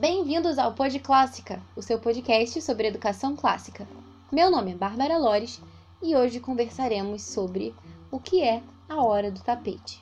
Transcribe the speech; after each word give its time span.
Bem-vindos 0.00 0.56
ao 0.56 0.72
Pod 0.72 0.98
Clássica, 0.98 1.60
o 1.76 1.82
seu 1.82 1.98
podcast 1.98 2.62
sobre 2.62 2.88
educação 2.88 3.36
clássica. 3.36 3.86
Meu 4.32 4.50
nome 4.50 4.72
é 4.72 4.74
Bárbara 4.74 5.18
Lores 5.18 5.60
e 6.02 6.16
hoje 6.16 6.40
conversaremos 6.40 7.20
sobre 7.20 7.74
o 8.10 8.18
que 8.18 8.42
é 8.42 8.62
a 8.88 9.04
hora 9.04 9.30
do 9.30 9.42
tapete. 9.42 10.00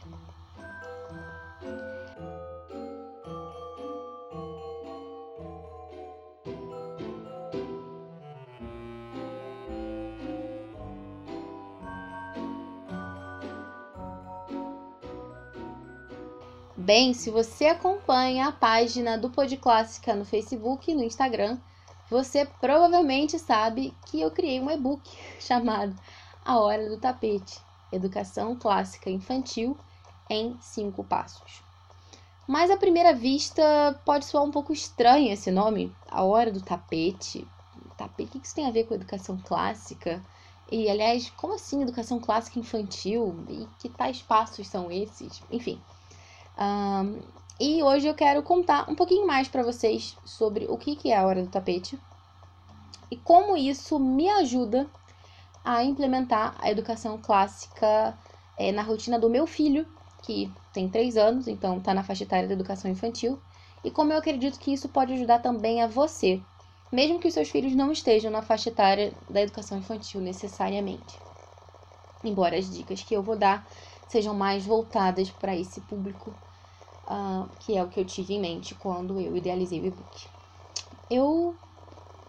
Bem, 16.89 17.13
se 17.13 17.31
você 17.31 17.67
acompanha 17.67 18.49
a 18.49 18.53
página 18.53 19.19
do 19.19 19.29
Pod 19.29 19.55
Clássica 19.59 20.15
no 20.15 20.25
Facebook 20.25 20.91
e 20.91 20.95
no 20.95 21.03
Instagram, 21.03 21.59
você 22.09 22.47
provavelmente 22.47 23.39
sabe 23.39 23.95
que 24.07 24.23
eu 24.23 24.31
criei 24.31 24.59
um 24.59 24.71
e-book 24.71 25.07
chamado 25.39 25.95
A 26.43 26.59
Hora 26.59 26.89
do 26.89 26.97
Tapete 26.97 27.61
Educação 27.93 28.57
Clássica 28.57 29.11
Infantil 29.11 29.77
em 30.31 30.57
5 30.63 31.05
Passos. 31.05 31.63
Mas 32.47 32.71
à 32.71 32.77
primeira 32.79 33.13
vista 33.13 34.01
pode 34.03 34.25
soar 34.25 34.45
um 34.45 34.51
pouco 34.51 34.73
estranho 34.73 35.31
esse 35.31 35.51
nome, 35.51 35.95
A 36.11 36.25
Hora 36.25 36.51
do 36.51 36.63
Tapete. 36.63 37.47
Tapete, 37.99 38.39
o 38.39 38.41
que 38.41 38.47
isso 38.47 38.55
tem 38.55 38.67
a 38.67 38.71
ver 38.71 38.85
com 38.85 38.95
educação 38.95 39.37
clássica? 39.45 40.25
E, 40.73 40.89
aliás, 40.89 41.29
como 41.37 41.53
assim 41.53 41.83
educação 41.83 42.19
clássica 42.19 42.59
infantil? 42.59 43.45
E 43.47 43.69
que 43.79 43.91
tais 43.91 44.23
passos 44.23 44.67
são 44.67 44.91
esses? 44.91 45.43
Enfim. 45.51 45.79
Um, 46.59 47.21
e 47.61 47.83
hoje 47.83 48.07
eu 48.07 48.15
quero 48.15 48.43
contar 48.43 48.91
um 48.91 48.95
pouquinho 48.95 49.27
mais 49.27 49.47
para 49.49 49.63
vocês 49.63 50.17
sobre 50.25 50.67
o 50.69 50.77
que 50.77 51.11
é 51.11 51.17
a 51.17 51.25
hora 51.25 51.43
do 51.43 51.49
tapete 51.49 51.99
e 53.11 53.17
como 53.17 53.57
isso 53.57 53.99
me 53.99 54.29
ajuda 54.29 54.87
a 55.65 55.85
implementar 55.85 56.55
a 56.59 56.71
educação 56.71 57.19
clássica 57.19 58.17
é, 58.57 58.73
na 58.73 58.83
rotina 58.83 59.19
do 59.19 59.31
meu 59.31 59.47
filho, 59.47 59.87
que 60.23 60.51
tem 60.73 60.89
3 60.89 61.17
anos, 61.17 61.49
então 61.49 61.79
está 61.79 61.95
na 61.95 62.03
faixa 62.03 62.25
etária 62.25 62.49
da 62.49 62.55
educação 62.55 62.91
infantil, 62.91 63.39
e 63.85 63.91
como 63.91 64.13
eu 64.13 64.19
acredito 64.19 64.59
que 64.59 64.73
isso 64.73 64.89
pode 64.89 65.13
ajudar 65.13 65.41
também 65.41 65.83
a 65.83 65.87
você, 65.87 66.41
mesmo 66.91 67.19
que 67.19 67.29
os 67.29 67.35
seus 67.35 67.51
filhos 67.51 67.75
não 67.75 67.93
estejam 67.93 68.31
na 68.31 68.43
faixa 68.43 68.71
etária 68.71 69.13
da 69.29 69.43
educação 69.43 69.79
infantil 69.79 70.21
necessariamente. 70.21 71.19
Embora 72.25 72.57
as 72.57 72.71
dicas 72.71 73.03
que 73.03 73.15
eu 73.15 73.23
vou 73.23 73.37
dar 73.37 73.67
sejam 74.09 74.35
mais 74.35 74.65
voltadas 74.65 75.31
para 75.31 75.57
esse 75.57 75.81
público 75.83 76.35
uh, 77.09 77.49
que 77.61 77.77
é 77.77 77.83
o 77.83 77.89
que 77.89 77.99
eu 77.99 78.05
tive 78.05 78.35
em 78.35 78.41
mente 78.41 78.75
quando 78.75 79.19
eu 79.21 79.37
idealizei 79.37 79.81
o 79.81 79.87
e-book. 79.87 80.27
Eu 81.11 81.55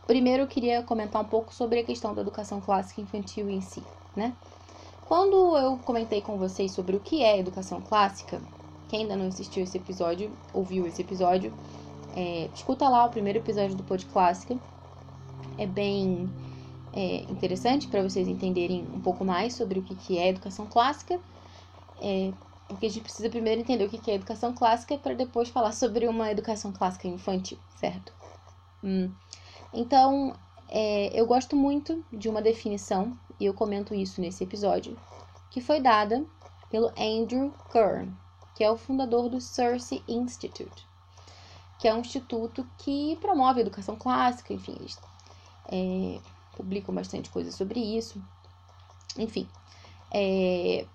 primeiro 0.07 0.47
queria 0.47 0.81
comentar 0.83 1.21
um 1.21 1.25
pouco 1.25 1.53
sobre 1.53 1.79
a 1.79 1.83
questão 1.83 2.13
da 2.15 2.21
educação 2.21 2.59
clássica 2.59 3.01
infantil 3.01 3.49
em 3.49 3.61
si, 3.61 3.83
né? 4.15 4.33
Quando 5.07 5.57
eu 5.57 5.77
comentei 5.79 6.21
com 6.21 6.37
vocês 6.37 6.71
sobre 6.71 6.95
o 6.95 6.99
que 6.99 7.23
é 7.23 7.39
educação 7.39 7.81
clássica, 7.81 8.41
quem 8.87 9.01
ainda 9.01 9.15
não 9.15 9.27
assistiu 9.27 9.63
esse 9.63 9.77
episódio, 9.77 10.31
ouviu 10.53 10.87
esse 10.87 11.01
episódio, 11.01 11.51
é, 12.15 12.47
escuta 12.53 12.87
lá 12.87 13.05
o 13.05 13.09
primeiro 13.09 13.39
episódio 13.39 13.75
do 13.75 13.83
Pod 13.83 14.05
Clássica. 14.07 14.57
É 15.57 15.65
bem 15.65 16.29
é, 16.93 17.23
interessante 17.23 17.87
para 17.87 18.01
vocês 18.01 18.27
entenderem 18.27 18.85
um 18.93 18.99
pouco 18.99 19.23
mais 19.25 19.53
sobre 19.53 19.79
o 19.79 19.83
que 19.83 20.17
é 20.17 20.29
educação 20.29 20.65
clássica. 20.67 21.19
É, 22.01 22.31
porque 22.69 22.85
a 22.85 22.89
gente 22.89 23.03
precisa 23.03 23.29
primeiro 23.29 23.59
entender 23.59 23.83
o 23.83 23.89
que 23.89 24.09
é 24.09 24.13
educação 24.13 24.53
clássica 24.53 24.97
para 24.97 25.15
depois 25.15 25.49
falar 25.49 25.71
sobre 25.71 26.07
uma 26.07 26.31
educação 26.31 26.71
clássica 26.71 27.07
infantil, 27.07 27.57
certo? 27.75 28.13
Hum. 28.83 29.11
Então, 29.73 30.35
é, 30.69 31.19
eu 31.19 31.25
gosto 31.25 31.55
muito 31.55 32.05
de 32.13 32.29
uma 32.29 32.41
definição, 32.41 33.17
e 33.39 33.45
eu 33.45 33.53
comento 33.55 33.93
isso 33.95 34.21
nesse 34.21 34.43
episódio, 34.43 34.97
que 35.49 35.59
foi 35.59 35.81
dada 35.81 36.23
pelo 36.69 36.91
Andrew 36.97 37.51
Kern, 37.71 38.15
que 38.55 38.63
é 38.63 38.69
o 38.69 38.77
fundador 38.77 39.29
do 39.29 39.41
Cersei 39.41 40.03
Institute, 40.07 40.87
que 41.79 41.87
é 41.87 41.93
um 41.93 41.99
instituto 41.99 42.67
que 42.77 43.17
promove 43.19 43.59
a 43.59 43.61
educação 43.61 43.95
clássica, 43.95 44.53
enfim, 44.53 44.75
eles 44.79 44.99
é, 45.71 46.19
publicam 46.55 46.93
bastante 46.93 47.31
coisa 47.31 47.51
sobre 47.51 47.79
isso. 47.79 48.21
Enfim, 49.17 49.47
é, 50.11 50.85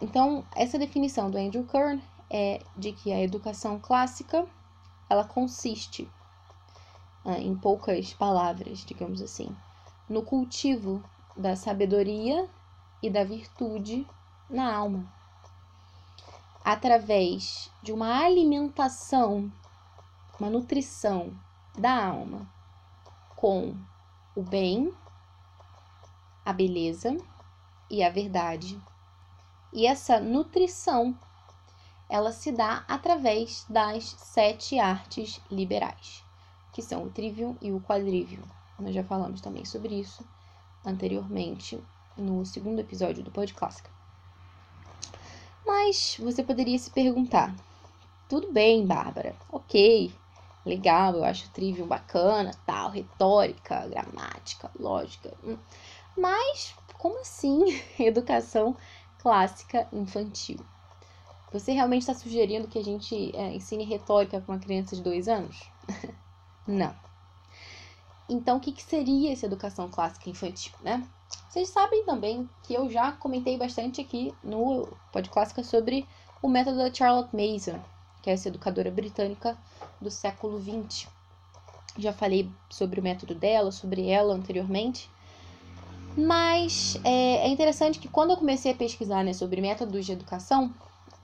então, 0.00 0.44
essa 0.56 0.78
definição 0.78 1.30
do 1.30 1.36
Andrew 1.36 1.64
Kern 1.66 2.02
é 2.30 2.62
de 2.76 2.92
que 2.92 3.12
a 3.12 3.20
educação 3.20 3.78
clássica 3.78 4.46
ela 5.10 5.24
consiste, 5.24 6.08
ah, 7.24 7.38
em 7.38 7.54
poucas 7.54 8.14
palavras, 8.14 8.78
digamos 8.84 9.20
assim, 9.20 9.54
no 10.08 10.22
cultivo 10.22 11.02
da 11.36 11.54
sabedoria 11.54 12.48
e 13.02 13.10
da 13.10 13.24
virtude 13.24 14.06
na 14.48 14.74
alma, 14.74 15.12
através 16.64 17.70
de 17.82 17.92
uma 17.92 18.24
alimentação, 18.24 19.52
uma 20.38 20.48
nutrição 20.48 21.32
da 21.78 22.06
alma 22.06 22.48
com 23.36 23.76
o 24.34 24.42
bem, 24.42 24.92
a 26.44 26.52
beleza 26.52 27.16
e 27.90 28.02
a 28.02 28.10
verdade 28.10 28.80
e 29.72 29.86
essa 29.86 30.20
nutrição 30.20 31.16
ela 32.08 32.32
se 32.32 32.50
dá 32.50 32.84
através 32.88 33.64
das 33.68 34.04
sete 34.18 34.78
artes 34.78 35.40
liberais, 35.50 36.24
que 36.72 36.82
são 36.82 37.04
o 37.04 37.10
trivium 37.10 37.56
e 37.62 37.70
o 37.70 37.80
quadrivium. 37.80 38.42
Nós 38.78 38.94
já 38.94 39.04
falamos 39.04 39.40
também 39.40 39.64
sobre 39.64 39.94
isso 39.94 40.24
anteriormente 40.84 41.80
no 42.16 42.44
segundo 42.44 42.80
episódio 42.80 43.22
do 43.22 43.30
Pod 43.30 43.54
Clássica. 43.54 43.90
Mas 45.64 46.16
você 46.18 46.42
poderia 46.42 46.78
se 46.78 46.90
perguntar: 46.90 47.54
tudo 48.28 48.50
bem, 48.52 48.84
Bárbara, 48.84 49.36
ok, 49.50 50.12
legal, 50.64 51.14
eu 51.14 51.24
acho 51.24 51.46
o 51.46 51.50
trivium 51.50 51.86
bacana, 51.86 52.52
tal, 52.66 52.90
retórica, 52.90 53.86
gramática, 53.86 54.70
lógica, 54.78 55.32
hum, 55.44 55.56
mas 56.16 56.74
como 56.98 57.20
assim 57.20 57.60
educação 57.98 58.76
clássica 59.20 59.86
infantil. 59.92 60.58
Você 61.52 61.72
realmente 61.72 62.02
está 62.02 62.14
sugerindo 62.14 62.68
que 62.68 62.78
a 62.78 62.84
gente 62.84 63.34
é, 63.36 63.54
ensine 63.54 63.84
retórica 63.84 64.40
para 64.40 64.52
uma 64.54 64.60
criança 64.60 64.94
de 64.94 65.02
dois 65.02 65.28
anos? 65.28 65.56
Não. 66.66 66.94
Então, 68.28 68.58
o 68.58 68.60
que, 68.60 68.70
que 68.70 68.82
seria 68.82 69.32
essa 69.32 69.46
educação 69.46 69.88
clássica 69.88 70.30
infantil, 70.30 70.72
né? 70.82 71.06
Vocês 71.48 71.68
sabem 71.68 72.04
também 72.04 72.48
que 72.62 72.74
eu 72.74 72.88
já 72.88 73.10
comentei 73.10 73.58
bastante 73.58 74.00
aqui 74.00 74.32
no 74.42 74.86
Pod 75.12 75.28
Clássica 75.30 75.64
sobre 75.64 76.06
o 76.40 76.48
método 76.48 76.78
da 76.78 76.94
Charlotte 76.94 77.34
Mason, 77.34 77.80
que 78.22 78.30
é 78.30 78.32
essa 78.32 78.48
educadora 78.48 78.90
britânica 78.90 79.58
do 80.00 80.10
século 80.10 80.60
XX. 80.60 81.08
Já 81.98 82.12
falei 82.12 82.48
sobre 82.68 83.00
o 83.00 83.02
método 83.02 83.34
dela, 83.34 83.72
sobre 83.72 84.08
ela 84.08 84.32
anteriormente. 84.32 85.10
Mas 86.20 87.00
é, 87.02 87.46
é 87.46 87.48
interessante 87.48 87.98
que 87.98 88.06
quando 88.06 88.32
eu 88.32 88.36
comecei 88.36 88.72
a 88.72 88.76
pesquisar 88.76 89.24
né, 89.24 89.32
sobre 89.32 89.62
métodos 89.62 90.04
de 90.04 90.12
educação, 90.12 90.70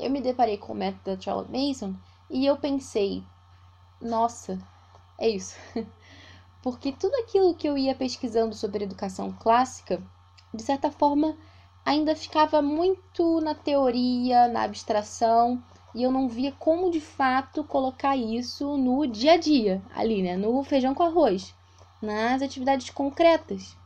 eu 0.00 0.08
me 0.08 0.22
deparei 0.22 0.56
com 0.56 0.72
o 0.72 0.76
método 0.76 1.14
da 1.14 1.20
Charlotte 1.20 1.52
Mason 1.52 1.94
e 2.30 2.46
eu 2.46 2.56
pensei, 2.56 3.22
nossa, 4.00 4.58
é 5.18 5.28
isso. 5.28 5.54
Porque 6.62 6.92
tudo 6.92 7.14
aquilo 7.16 7.54
que 7.54 7.68
eu 7.68 7.76
ia 7.76 7.94
pesquisando 7.94 8.54
sobre 8.54 8.84
educação 8.84 9.30
clássica, 9.32 10.02
de 10.52 10.62
certa 10.62 10.90
forma, 10.90 11.36
ainda 11.84 12.16
ficava 12.16 12.62
muito 12.62 13.42
na 13.42 13.54
teoria, 13.54 14.48
na 14.48 14.62
abstração, 14.62 15.62
e 15.94 16.02
eu 16.02 16.10
não 16.10 16.26
via 16.26 16.52
como 16.52 16.90
de 16.90 17.02
fato 17.02 17.62
colocar 17.62 18.16
isso 18.16 18.78
no 18.78 19.06
dia 19.06 19.32
a 19.32 19.36
dia, 19.36 19.82
ali, 19.94 20.22
né? 20.22 20.38
No 20.38 20.64
feijão 20.64 20.94
com 20.94 21.02
arroz, 21.02 21.54
nas 22.00 22.40
atividades 22.40 22.88
concretas. 22.88 23.76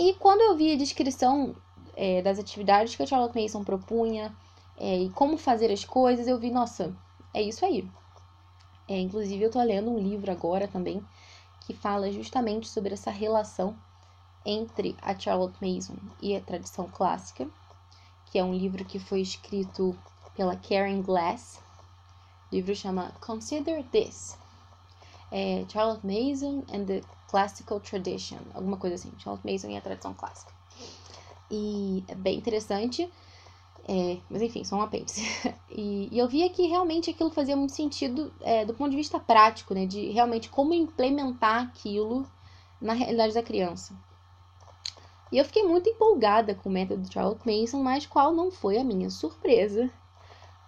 E 0.00 0.14
quando 0.14 0.42
eu 0.42 0.56
vi 0.56 0.72
a 0.72 0.76
descrição 0.76 1.56
é, 1.96 2.22
das 2.22 2.38
atividades 2.38 2.94
que 2.94 3.02
a 3.02 3.06
Charlotte 3.06 3.36
Mason 3.36 3.64
propunha 3.64 4.32
é, 4.76 4.96
e 4.96 5.10
como 5.10 5.36
fazer 5.36 5.72
as 5.72 5.84
coisas, 5.84 6.28
eu 6.28 6.38
vi, 6.38 6.52
nossa, 6.52 6.96
é 7.34 7.42
isso 7.42 7.64
aí. 7.64 7.84
É, 8.86 8.96
inclusive, 8.96 9.42
eu 9.42 9.50
tô 9.50 9.60
lendo 9.60 9.90
um 9.90 9.98
livro 9.98 10.30
agora 10.30 10.68
também 10.68 11.04
que 11.62 11.74
fala 11.74 12.12
justamente 12.12 12.68
sobre 12.68 12.94
essa 12.94 13.10
relação 13.10 13.76
entre 14.46 14.96
a 15.02 15.18
Charlotte 15.18 15.58
Mason 15.60 15.96
e 16.22 16.36
a 16.36 16.40
tradição 16.40 16.88
clássica, 16.88 17.48
que 18.26 18.38
é 18.38 18.44
um 18.44 18.54
livro 18.54 18.84
que 18.84 19.00
foi 19.00 19.20
escrito 19.20 19.98
pela 20.36 20.54
Karen 20.54 21.02
Glass. 21.02 21.60
O 22.52 22.54
livro 22.54 22.72
chama 22.72 23.10
Consider 23.20 23.82
This. 23.90 24.38
É 25.32 25.64
Charlotte 25.68 26.06
Mason 26.06 26.62
and 26.72 26.84
the 26.84 27.02
Classical 27.28 27.78
Tradition, 27.80 28.38
alguma 28.54 28.76
coisa 28.76 28.96
assim, 28.96 29.12
Charles 29.18 29.44
Mason 29.44 29.68
e 29.68 29.76
a 29.76 29.80
tradição 29.80 30.14
clássica. 30.14 30.52
E 31.50 32.04
é 32.08 32.14
bem 32.14 32.36
interessante. 32.36 33.10
É, 33.86 34.18
mas 34.28 34.42
enfim, 34.42 34.64
só 34.64 34.76
um 34.76 34.82
apêndice. 34.82 35.22
E, 35.70 36.08
e, 36.10 36.18
eu 36.18 36.26
via 36.26 36.48
que 36.48 36.66
realmente 36.66 37.10
aquilo 37.10 37.30
fazia 37.30 37.54
muito 37.54 37.74
sentido 37.74 38.32
é, 38.40 38.64
do 38.64 38.74
ponto 38.74 38.90
de 38.90 38.96
vista 38.96 39.20
prático, 39.20 39.74
né? 39.74 39.86
De 39.86 40.10
realmente 40.10 40.48
como 40.48 40.74
implementar 40.74 41.62
aquilo 41.62 42.26
na 42.80 42.94
realidade 42.94 43.34
da 43.34 43.42
criança. 43.42 43.94
E 45.30 45.38
eu 45.38 45.44
fiquei 45.44 45.62
muito 45.62 45.88
empolgada 45.88 46.54
com 46.54 46.68
o 46.68 46.72
método 46.72 47.12
Charlotte 47.12 47.46
Mason, 47.46 47.82
mas 47.82 48.06
qual 48.06 48.32
não 48.32 48.50
foi 48.50 48.78
a 48.78 48.82
minha 48.82 49.10
surpresa 49.10 49.90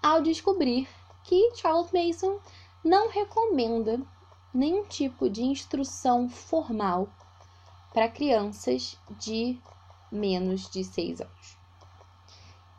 ao 0.03 0.23
descobrir 0.23 0.87
que 1.25 1.55
Charlotte 1.57 1.93
Mason 1.93 2.39
não 2.85 3.09
recomenda 3.09 4.01
nenhum 4.53 4.85
tipo 4.85 5.29
de 5.29 5.43
instrução 5.43 6.29
formal 6.29 7.09
para 7.93 8.09
crianças 8.09 8.97
de 9.19 9.59
menos 10.11 10.69
de 10.71 10.85
6 10.85 11.21
anos. 11.21 11.57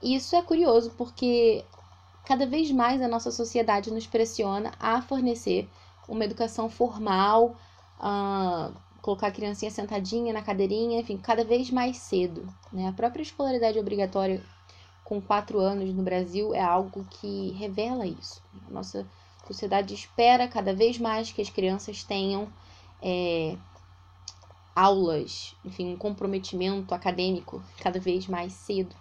Isso 0.02 0.36
é 0.36 0.42
curioso 0.42 0.92
porque 0.98 1.64
cada 2.26 2.46
vez 2.46 2.72
mais 2.72 3.02
a 3.02 3.08
nossa 3.08 3.32
sociedade 3.32 3.92
nos 3.92 4.08
pressiona 4.08 4.74
a 4.80 5.02
fornecer 5.02 5.70
uma 6.08 6.26
educação 6.26 6.70
formal, 6.70 7.56
uh, 8.00 8.74
colocar 9.02 9.28
a 9.28 9.32
criancinha 9.32 9.72
sentadinha 9.72 10.34
na 10.34 10.42
cadeirinha, 10.42 11.00
enfim, 11.00 11.18
cada 11.18 11.44
vez 11.44 11.70
mais 11.70 11.98
cedo. 11.98 12.48
Né? 12.72 12.88
A 12.88 12.94
própria 12.94 13.22
escolaridade 13.22 13.80
obrigatória 13.80 14.44
com 15.04 15.22
4 15.22 15.60
anos 15.60 15.94
no 15.94 16.04
Brasil 16.04 16.54
é 16.54 16.62
algo 16.62 17.06
que 17.10 17.52
revela 17.52 18.06
isso. 18.06 18.42
A 18.68 18.72
nossa 18.72 19.06
sociedade 19.54 19.94
espera 19.94 20.48
cada 20.48 20.74
vez 20.74 20.98
mais 20.98 21.32
que 21.32 21.42
as 21.42 21.50
crianças 21.50 22.04
tenham 22.04 22.48
é, 23.02 23.58
aulas, 24.76 25.56
enfim, 25.66 25.94
um 25.94 25.98
comprometimento 25.98 26.94
acadêmico 26.94 27.64
cada 27.80 28.00
vez 28.00 28.28
mais 28.28 28.54
cedo. 28.54 28.96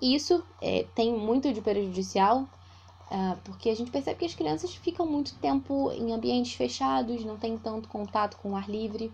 Isso 0.00 0.44
é, 0.60 0.86
tem 0.94 1.16
muito 1.16 1.52
de 1.52 1.60
prejudicial, 1.60 2.40
uh, 2.42 3.38
porque 3.44 3.70
a 3.70 3.76
gente 3.76 3.90
percebe 3.90 4.18
que 4.18 4.24
as 4.24 4.34
crianças 4.34 4.74
ficam 4.74 5.06
muito 5.06 5.34
tempo 5.36 5.92
em 5.92 6.12
ambientes 6.12 6.54
fechados, 6.54 7.24
não 7.24 7.36
tem 7.36 7.56
tanto 7.56 7.88
contato 7.88 8.36
com 8.38 8.50
o 8.50 8.56
ar 8.56 8.68
livre. 8.68 9.12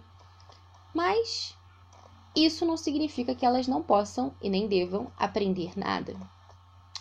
Mas 0.94 1.54
isso 2.34 2.64
não 2.64 2.76
significa 2.76 3.34
que 3.34 3.44
elas 3.44 3.68
não 3.68 3.82
possam 3.82 4.32
e 4.40 4.48
nem 4.48 4.66
devam 4.66 5.12
aprender 5.18 5.72
nada. 5.76 6.16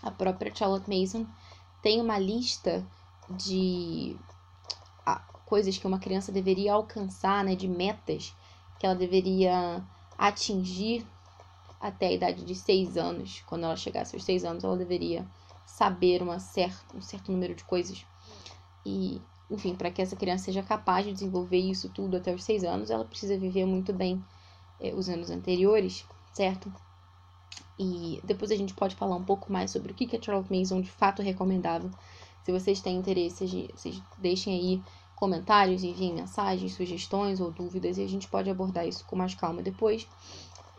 A 0.03 0.11
própria 0.11 0.53
Charlotte 0.53 0.89
Mason 0.89 1.25
tem 1.81 2.01
uma 2.01 2.19
lista 2.19 2.85
de 3.29 4.15
ah, 5.05 5.21
coisas 5.45 5.77
que 5.77 5.87
uma 5.87 5.99
criança 5.99 6.31
deveria 6.31 6.73
alcançar, 6.73 7.43
né, 7.43 7.55
de 7.55 7.67
metas 7.67 8.33
que 8.79 8.85
ela 8.85 8.95
deveria 8.95 9.83
atingir 10.17 11.05
até 11.79 12.07
a 12.07 12.13
idade 12.13 12.43
de 12.43 12.55
seis 12.55 12.97
anos. 12.97 13.43
Quando 13.45 13.65
ela 13.65 13.75
chegasse 13.75 14.15
aos 14.15 14.23
seis 14.23 14.43
anos, 14.43 14.63
ela 14.63 14.77
deveria 14.77 15.27
saber 15.65 16.21
uma 16.21 16.39
certa, 16.39 16.95
um 16.95 17.01
certo 17.01 17.31
número 17.31 17.53
de 17.53 17.63
coisas. 17.63 18.05
E, 18.85 19.21
enfim, 19.49 19.75
para 19.75 19.91
que 19.91 20.01
essa 20.01 20.15
criança 20.15 20.45
seja 20.45 20.63
capaz 20.63 21.05
de 21.05 21.13
desenvolver 21.13 21.59
isso 21.59 21.89
tudo 21.89 22.17
até 22.17 22.33
os 22.33 22.43
seis 22.43 22.63
anos, 22.63 22.89
ela 22.89 23.05
precisa 23.05 23.37
viver 23.37 23.65
muito 23.65 23.93
bem 23.93 24.23
é, 24.79 24.93
os 24.93 25.09
anos 25.09 25.29
anteriores, 25.29 26.05
certo? 26.33 26.71
E 27.79 28.19
depois 28.23 28.49
a 28.51 28.55
gente 28.55 28.73
pode 28.73 28.95
falar 28.95 29.15
um 29.15 29.23
pouco 29.23 29.51
mais 29.51 29.69
sobre 29.69 29.91
o 29.91 29.95
que, 29.95 30.15
a 30.15 30.21
Charlotte 30.21 30.51
Mason 30.51 30.81
de 30.81 30.89
fato 30.89 31.21
recomendava. 31.21 31.91
Se 32.47 32.51
vocês 32.53 32.79
têm 32.79 32.95
interesse, 32.95 33.69
vocês 33.75 34.01
deixem 34.17 34.53
aí 34.53 34.81
comentários, 35.17 35.83
enviem 35.83 36.13
mensagens, 36.13 36.75
sugestões 36.75 37.41
ou 37.41 37.51
dúvidas 37.51 37.97
e 37.97 38.01
a 38.01 38.07
gente 38.07 38.29
pode 38.29 38.49
abordar 38.49 38.87
isso 38.87 39.03
com 39.05 39.17
mais 39.17 39.35
calma 39.35 39.61
depois. 39.61 40.07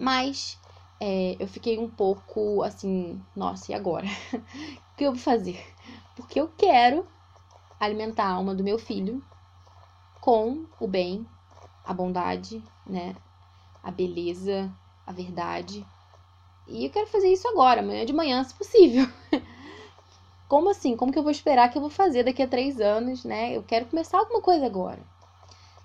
Mas 0.00 0.58
é, 0.98 1.36
eu 1.38 1.46
fiquei 1.46 1.78
um 1.78 1.86
pouco 1.90 2.62
assim, 2.62 3.20
nossa, 3.36 3.70
e 3.70 3.74
agora? 3.74 4.06
o 4.32 4.96
que 4.96 5.04
eu 5.04 5.12
vou 5.12 5.20
fazer? 5.20 5.62
Porque 6.16 6.40
eu 6.40 6.48
quero 6.56 7.04
alimentar 7.78 8.24
a 8.24 8.32
alma 8.32 8.54
do 8.54 8.64
meu 8.64 8.78
filho 8.78 9.22
com 10.22 10.64
o 10.80 10.88
bem, 10.88 11.26
a 11.84 11.92
bondade, 11.92 12.64
né? 12.86 13.14
A 13.84 13.90
beleza, 13.90 14.74
a 15.06 15.12
verdade. 15.12 15.84
E 16.66 16.86
eu 16.86 16.90
quero 16.90 17.08
fazer 17.08 17.30
isso 17.30 17.46
agora, 17.46 17.82
amanhã 17.82 18.06
de 18.06 18.14
manhã, 18.14 18.42
se 18.42 18.54
possível. 18.54 19.06
Como 20.48 20.70
assim? 20.70 20.96
Como 20.96 21.12
que 21.12 21.18
eu 21.18 21.22
vou 21.22 21.30
esperar 21.30 21.70
que 21.70 21.76
eu 21.76 21.82
vou 21.82 21.90
fazer 21.90 22.24
daqui 22.24 22.42
a 22.42 22.48
três 22.48 22.80
anos, 22.80 23.24
né? 23.24 23.54
Eu 23.54 23.62
quero 23.62 23.86
começar 23.86 24.18
alguma 24.18 24.40
coisa 24.40 24.64
agora. 24.64 25.02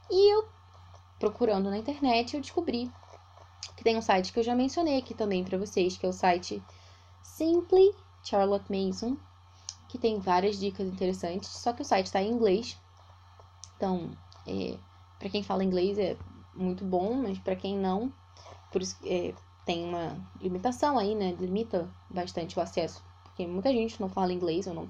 E 0.09 0.33
eu, 0.33 0.47
procurando 1.19 1.69
na 1.69 1.77
internet, 1.77 2.33
eu 2.33 2.41
descobri 2.41 2.89
que 3.75 3.83
tem 3.83 3.97
um 3.97 4.01
site 4.01 4.31
que 4.31 4.39
eu 4.39 4.43
já 4.43 4.55
mencionei 4.55 4.97
aqui 4.97 5.13
também 5.13 5.43
para 5.43 5.57
vocês, 5.57 5.97
que 5.97 6.05
é 6.05 6.09
o 6.09 6.13
site 6.13 6.63
Simply 7.21 7.93
Charlotte 8.23 8.71
Mason, 8.71 9.17
que 9.89 9.97
tem 9.97 10.19
várias 10.19 10.57
dicas 10.57 10.87
interessantes, 10.87 11.49
só 11.49 11.73
que 11.73 11.81
o 11.81 11.85
site 11.85 12.05
está 12.05 12.21
em 12.21 12.31
inglês. 12.31 12.79
Então, 13.75 14.11
é, 14.47 14.77
para 15.19 15.29
quem 15.29 15.43
fala 15.43 15.63
inglês 15.63 15.97
é 15.97 16.17
muito 16.55 16.85
bom, 16.85 17.15
mas 17.15 17.37
para 17.39 17.55
quem 17.55 17.77
não, 17.77 18.13
por 18.71 18.81
isso 18.81 18.97
é, 19.03 19.33
tem 19.65 19.83
uma 19.83 20.17
limitação 20.39 20.97
aí, 20.97 21.15
né? 21.15 21.35
Limita 21.39 21.93
bastante 22.09 22.57
o 22.57 22.61
acesso, 22.61 23.03
porque 23.33 23.47
muita 23.47 23.73
gente 23.73 23.99
não 23.99 24.07
fala 24.07 24.31
inglês 24.31 24.67
ou 24.67 24.75
não, 24.75 24.89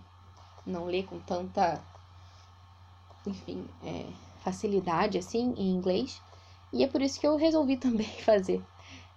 não 0.66 0.86
lê 0.86 1.02
com 1.02 1.18
tanta, 1.20 1.82
enfim, 3.26 3.66
é, 3.82 4.06
facilidade 4.44 5.18
assim 5.18 5.54
em 5.58 5.72
inglês. 5.72 6.22
E 6.74 6.84
é 6.84 6.88
por 6.88 7.02
isso 7.02 7.18
que 7.20 7.26
eu 7.26 7.38
resolvi 7.38 7.78
também 7.80 8.06
fazer 8.06 8.62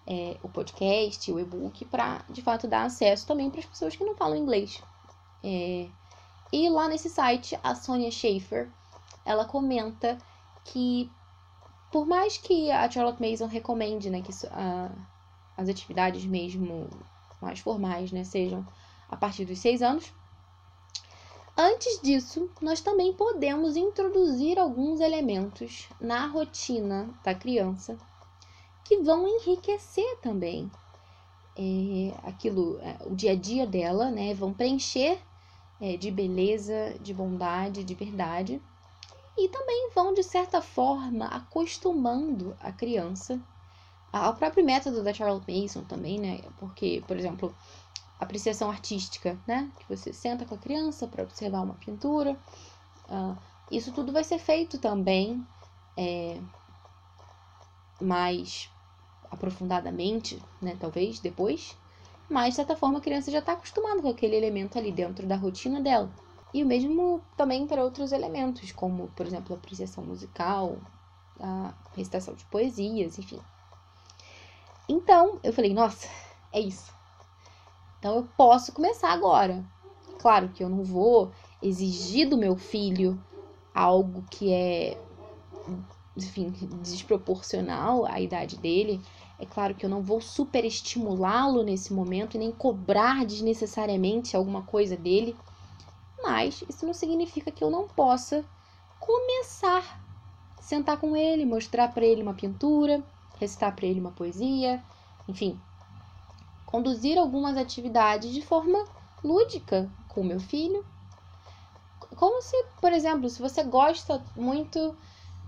é, 0.06 0.36
o 0.44 0.48
podcast, 0.48 1.32
o 1.32 1.40
e-book, 1.40 1.84
para 1.86 2.24
de 2.30 2.40
fato 2.40 2.68
dar 2.68 2.84
acesso 2.84 3.26
também 3.26 3.50
para 3.50 3.58
as 3.58 3.66
pessoas 3.66 3.96
que 3.96 4.04
não 4.04 4.14
falam 4.14 4.36
inglês. 4.36 4.80
É, 5.42 5.88
e 6.52 6.68
lá 6.70 6.86
nesse 6.86 7.10
site, 7.10 7.58
a 7.64 7.74
Sonia 7.74 8.12
Schaefer, 8.12 8.70
ela 9.24 9.44
comenta 9.44 10.16
que 10.64 11.10
por 11.90 12.06
mais 12.06 12.38
que 12.38 12.70
a 12.70 12.88
Charlotte 12.88 13.20
Mason 13.20 13.46
recomende 13.46 14.08
né, 14.08 14.22
que 14.22 14.32
a, 14.52 14.90
as 15.56 15.68
atividades 15.68 16.24
mesmo 16.24 16.88
mais 17.40 17.58
formais 17.58 18.12
né, 18.12 18.22
sejam 18.22 18.64
a 19.08 19.16
partir 19.16 19.44
dos 19.44 19.58
seis 19.58 19.82
anos, 19.82 20.12
antes 21.56 22.00
disso, 22.00 22.50
nós 22.60 22.80
também 22.80 23.12
podemos 23.12 23.76
introduzir 23.76 24.58
alguns 24.58 25.00
elementos 25.00 25.88
na 26.00 26.26
rotina 26.26 27.08
da 27.24 27.34
criança 27.34 27.96
que 28.84 28.98
vão 28.98 29.26
enriquecer 29.26 30.18
também 30.20 30.70
é, 31.56 32.14
aquilo, 32.22 32.78
é, 32.80 32.98
o 33.06 33.14
dia 33.14 33.32
a 33.32 33.36
dia 33.36 33.66
dela, 33.66 34.10
né? 34.10 34.34
Vão 34.34 34.52
preencher 34.52 35.18
é, 35.80 35.96
de 35.96 36.10
beleza, 36.10 36.94
de 37.00 37.14
bondade, 37.14 37.82
de 37.82 37.94
verdade. 37.94 38.60
E 39.36 39.48
também 39.48 39.90
vão, 39.94 40.14
de 40.14 40.22
certa 40.22 40.60
forma, 40.60 41.26
acostumando 41.26 42.56
a 42.60 42.72
criança 42.72 43.40
ao 44.12 44.34
próprio 44.34 44.64
método 44.64 45.02
da 45.02 45.12
Charlotte 45.12 45.50
Mason 45.50 45.82
também, 45.82 46.18
né? 46.18 46.40
Porque, 46.58 47.02
por 47.06 47.16
exemplo, 47.16 47.54
apreciação 48.18 48.70
artística, 48.70 49.38
né? 49.46 49.70
Que 49.78 49.96
você 49.96 50.12
senta 50.12 50.44
com 50.44 50.54
a 50.54 50.58
criança 50.58 51.06
para 51.06 51.22
observar 51.22 51.62
uma 51.62 51.74
pintura. 51.74 52.38
Uh, 53.08 53.36
isso 53.70 53.92
tudo 53.92 54.12
vai 54.12 54.24
ser 54.24 54.38
feito 54.38 54.78
também 54.78 55.44
é, 55.96 56.40
mais 58.00 58.70
aprofundadamente, 59.30 60.40
né, 60.62 60.76
talvez 60.78 61.18
depois, 61.18 61.76
mas 62.28 62.50
de 62.50 62.56
certa 62.56 62.76
forma 62.76 62.98
a 62.98 63.02
criança 63.02 63.30
já 63.30 63.40
está 63.40 63.52
acostumada 63.52 64.00
com 64.00 64.08
aquele 64.08 64.36
elemento 64.36 64.78
ali 64.78 64.92
dentro 64.92 65.26
da 65.26 65.36
rotina 65.36 65.80
dela. 65.80 66.10
E 66.54 66.62
o 66.62 66.66
mesmo 66.66 67.22
também 67.36 67.66
para 67.66 67.82
outros 67.82 68.12
elementos, 68.12 68.72
como, 68.72 69.08
por 69.08 69.26
exemplo, 69.26 69.54
a 69.54 69.58
apreciação 69.58 70.04
musical, 70.04 70.78
a 71.40 71.74
recitação 71.94 72.34
de 72.34 72.44
poesias, 72.46 73.18
enfim. 73.18 73.40
Então, 74.88 75.40
eu 75.42 75.52
falei, 75.52 75.74
nossa, 75.74 76.08
é 76.52 76.60
isso. 76.60 76.95
Então 78.06 78.18
eu 78.18 78.28
posso 78.36 78.72
começar 78.72 79.10
agora. 79.10 79.66
Claro 80.16 80.50
que 80.50 80.62
eu 80.62 80.68
não 80.68 80.84
vou 80.84 81.32
exigir 81.60 82.28
do 82.28 82.38
meu 82.38 82.56
filho 82.56 83.20
algo 83.74 84.24
que 84.30 84.52
é 84.52 84.96
enfim, 86.16 86.52
desproporcional 86.84 88.06
à 88.06 88.20
idade 88.20 88.58
dele. 88.58 89.02
É 89.40 89.44
claro 89.44 89.74
que 89.74 89.84
eu 89.84 89.90
não 89.90 90.04
vou 90.04 90.20
superestimulá-lo 90.20 91.64
nesse 91.64 91.92
momento 91.92 92.36
e 92.36 92.38
nem 92.38 92.52
cobrar 92.52 93.26
desnecessariamente 93.26 94.36
alguma 94.36 94.62
coisa 94.62 94.96
dele, 94.96 95.36
mas 96.22 96.62
isso 96.68 96.86
não 96.86 96.94
significa 96.94 97.50
que 97.50 97.64
eu 97.64 97.70
não 97.70 97.88
possa 97.88 98.44
começar 99.00 100.00
sentar 100.60 101.00
com 101.00 101.16
ele, 101.16 101.44
mostrar 101.44 101.88
para 101.88 102.06
ele 102.06 102.22
uma 102.22 102.34
pintura, 102.34 103.04
recitar 103.36 103.74
para 103.74 103.86
ele 103.86 103.98
uma 103.98 104.12
poesia, 104.12 104.80
enfim, 105.28 105.60
conduzir 106.66 107.16
algumas 107.16 107.56
atividades 107.56 108.32
de 108.32 108.42
forma 108.42 108.84
lúdica 109.24 109.90
com 110.08 110.20
o 110.20 110.24
meu 110.24 110.40
filho. 110.40 110.84
Como 112.16 112.42
se, 112.42 112.56
por 112.80 112.92
exemplo, 112.92 113.28
se 113.30 113.40
você 113.40 113.64
gosta 113.64 114.22
muito 114.36 114.78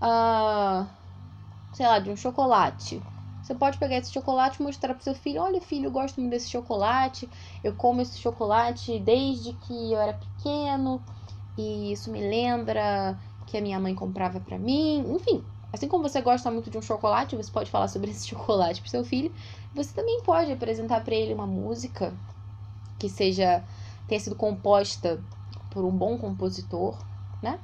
uh, 0.01 0.87
sei 1.71 1.85
lá, 1.85 1.99
de 1.99 2.09
um 2.09 2.15
chocolate. 2.15 3.01
Você 3.41 3.55
pode 3.55 3.77
pegar 3.77 3.97
esse 3.97 4.11
chocolate 4.11 4.59
e 4.59 4.63
mostrar 4.63 4.93
pro 4.93 5.03
seu 5.03 5.15
filho: 5.15 5.41
olha, 5.41 5.61
filho, 5.61 5.85
eu 5.87 5.91
gosto 5.91 6.19
muito 6.19 6.31
desse 6.31 6.49
chocolate, 6.49 7.29
eu 7.63 7.75
como 7.75 8.01
esse 8.01 8.17
chocolate 8.19 8.99
desde 8.99 9.53
que 9.53 9.91
eu 9.93 9.99
era 9.99 10.13
pequeno, 10.13 11.03
e 11.57 11.91
isso 11.91 12.11
me 12.11 12.21
lembra 12.21 13.19
que 13.45 13.57
a 13.57 13.61
minha 13.61 13.79
mãe 13.79 13.95
comprava 13.95 14.39
para 14.39 14.59
mim. 14.59 14.99
Enfim, 15.15 15.45
assim 15.71 15.87
como 15.87 16.07
você 16.07 16.21
gosta 16.21 16.49
muito 16.51 16.69
de 16.69 16.77
um 16.77 16.81
chocolate, 16.81 17.35
você 17.35 17.51
pode 17.51 17.69
falar 17.69 17.87
sobre 17.87 18.09
esse 18.11 18.27
chocolate 18.27 18.81
pro 18.81 18.89
seu 18.89 19.03
filho, 19.03 19.31
você 19.73 19.93
também 19.93 20.21
pode 20.23 20.51
apresentar 20.51 21.03
para 21.03 21.15
ele 21.15 21.33
uma 21.33 21.47
música 21.47 22.13
que 22.97 23.09
seja 23.09 23.63
tenha 24.07 24.19
sido 24.19 24.35
composta 24.35 25.23
por 25.69 25.85
um 25.85 25.91
bom 25.91 26.17
compositor, 26.17 26.97
né? 27.41 27.59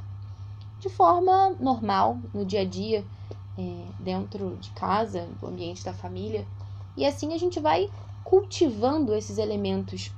De 0.79 0.89
forma 0.89 1.55
normal, 1.59 2.19
no 2.31 2.45
dia 2.45 2.62
a 2.62 2.65
dia, 2.65 3.03
é, 3.57 3.88
dentro 4.00 4.55
de 4.57 4.69
casa, 4.71 5.27
no 5.41 5.47
ambiente 5.47 5.83
da 5.83 5.91
família. 5.91 6.45
E 6.95 7.05
assim 7.05 7.33
a 7.33 7.38
gente 7.38 7.59
vai 7.59 7.89
cultivando 8.24 9.13
esses 9.15 9.38
elementos 9.39 10.12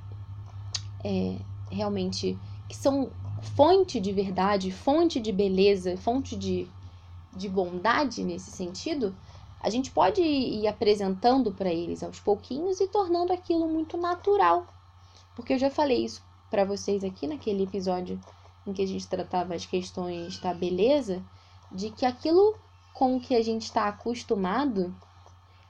é, 1.02 1.36
realmente 1.70 2.38
que 2.68 2.76
são 2.76 3.10
fonte 3.40 3.98
de 4.00 4.12
verdade, 4.12 4.70
fonte 4.70 5.20
de 5.20 5.32
beleza, 5.32 5.96
fonte 5.96 6.36
de, 6.36 6.68
de 7.38 7.48
bondade 7.48 8.24
nesse 8.24 8.50
sentido, 8.50 9.14
a 9.60 9.70
gente 9.70 9.90
pode 9.90 10.20
ir 10.20 10.66
apresentando 10.66 11.52
para 11.52 11.72
eles 11.72 12.02
aos 12.02 12.20
pouquinhos 12.20 12.80
e 12.80 12.88
tornando 12.88 13.32
aquilo 13.32 13.66
muito 13.68 13.96
natural. 13.96 14.66
Porque 15.34 15.54
eu 15.54 15.58
já 15.58 15.70
falei 15.70 16.04
isso 16.04 16.22
para 16.50 16.64
vocês 16.64 17.02
aqui 17.04 17.26
naquele 17.26 17.64
episódio 17.64 18.20
em 18.66 18.72
que 18.72 18.82
a 18.82 18.86
gente 18.86 19.06
tratava 19.06 19.54
as 19.54 19.64
questões 19.64 20.38
da 20.38 20.52
beleza, 20.52 21.22
de 21.72 21.90
que 21.90 22.04
aquilo 22.04 22.56
com 22.92 23.20
que 23.20 23.34
a 23.34 23.42
gente 23.42 23.62
está 23.62 23.88
acostumado 23.88 24.94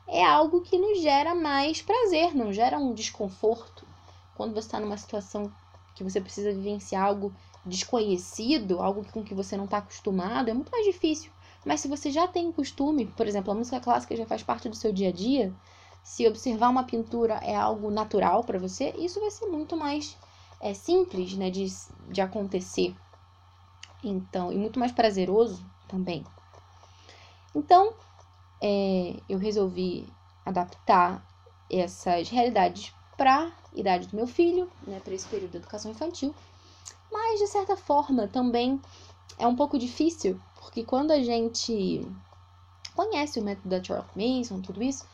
é 0.06 0.24
algo 0.24 0.62
que 0.62 0.78
nos 0.78 1.00
gera 1.00 1.34
mais 1.34 1.82
prazer, 1.82 2.34
não 2.34 2.52
gera 2.52 2.78
um 2.78 2.94
desconforto. 2.94 3.86
Quando 4.34 4.54
você 4.54 4.66
está 4.66 4.80
numa 4.80 4.96
situação 4.96 5.52
que 5.94 6.02
você 6.02 6.20
precisa 6.20 6.52
vivenciar 6.52 7.04
algo 7.04 7.32
desconhecido, 7.64 8.80
algo 8.80 9.04
com 9.12 9.22
que 9.22 9.34
você 9.34 9.56
não 9.56 9.64
está 9.64 9.78
acostumado, 9.78 10.48
é 10.48 10.54
muito 10.54 10.70
mais 10.70 10.86
difícil. 10.86 11.30
Mas 11.64 11.80
se 11.80 11.88
você 11.88 12.10
já 12.10 12.26
tem 12.26 12.52
costume, 12.52 13.06
por 13.06 13.26
exemplo, 13.26 13.52
a 13.52 13.54
música 13.54 13.80
clássica 13.80 14.16
já 14.16 14.26
faz 14.26 14.42
parte 14.42 14.68
do 14.68 14.76
seu 14.76 14.92
dia 14.92 15.08
a 15.08 15.12
dia, 15.12 15.54
se 16.02 16.26
observar 16.26 16.70
uma 16.70 16.84
pintura 16.84 17.34
é 17.42 17.54
algo 17.54 17.90
natural 17.90 18.42
para 18.44 18.58
você, 18.58 18.94
isso 18.96 19.20
vai 19.20 19.30
ser 19.30 19.46
muito 19.46 19.76
mais 19.76 20.16
é, 20.60 20.72
simples 20.72 21.34
né, 21.34 21.50
de, 21.50 21.66
de 22.10 22.20
acontecer. 22.20 22.96
Então, 24.02 24.52
e 24.52 24.56
muito 24.56 24.78
mais 24.78 24.92
prazeroso 24.92 25.66
também. 25.86 26.24
Então, 27.54 27.92
é, 28.62 29.20
eu 29.28 29.38
resolvi 29.38 30.12
adaptar 30.44 31.26
essas 31.70 32.28
realidades 32.28 32.92
para 33.16 33.46
a 33.46 33.52
idade 33.74 34.08
do 34.08 34.16
meu 34.16 34.26
filho, 34.26 34.70
né, 34.86 35.00
para 35.00 35.14
esse 35.14 35.26
período 35.26 35.50
de 35.50 35.56
educação 35.58 35.90
infantil. 35.90 36.34
Mas, 37.10 37.40
de 37.40 37.46
certa 37.48 37.76
forma, 37.76 38.28
também 38.28 38.80
é 39.38 39.46
um 39.46 39.56
pouco 39.56 39.78
difícil, 39.78 40.40
porque 40.68 40.84
quando 40.84 41.12
a 41.12 41.22
gente 41.22 42.06
conhece 42.94 43.40
o 43.40 43.42
método 43.42 43.70
da 43.70 43.82
Charles 43.82 44.06
Mason, 44.14 44.60
tudo 44.60 44.82
isso, 44.82 45.06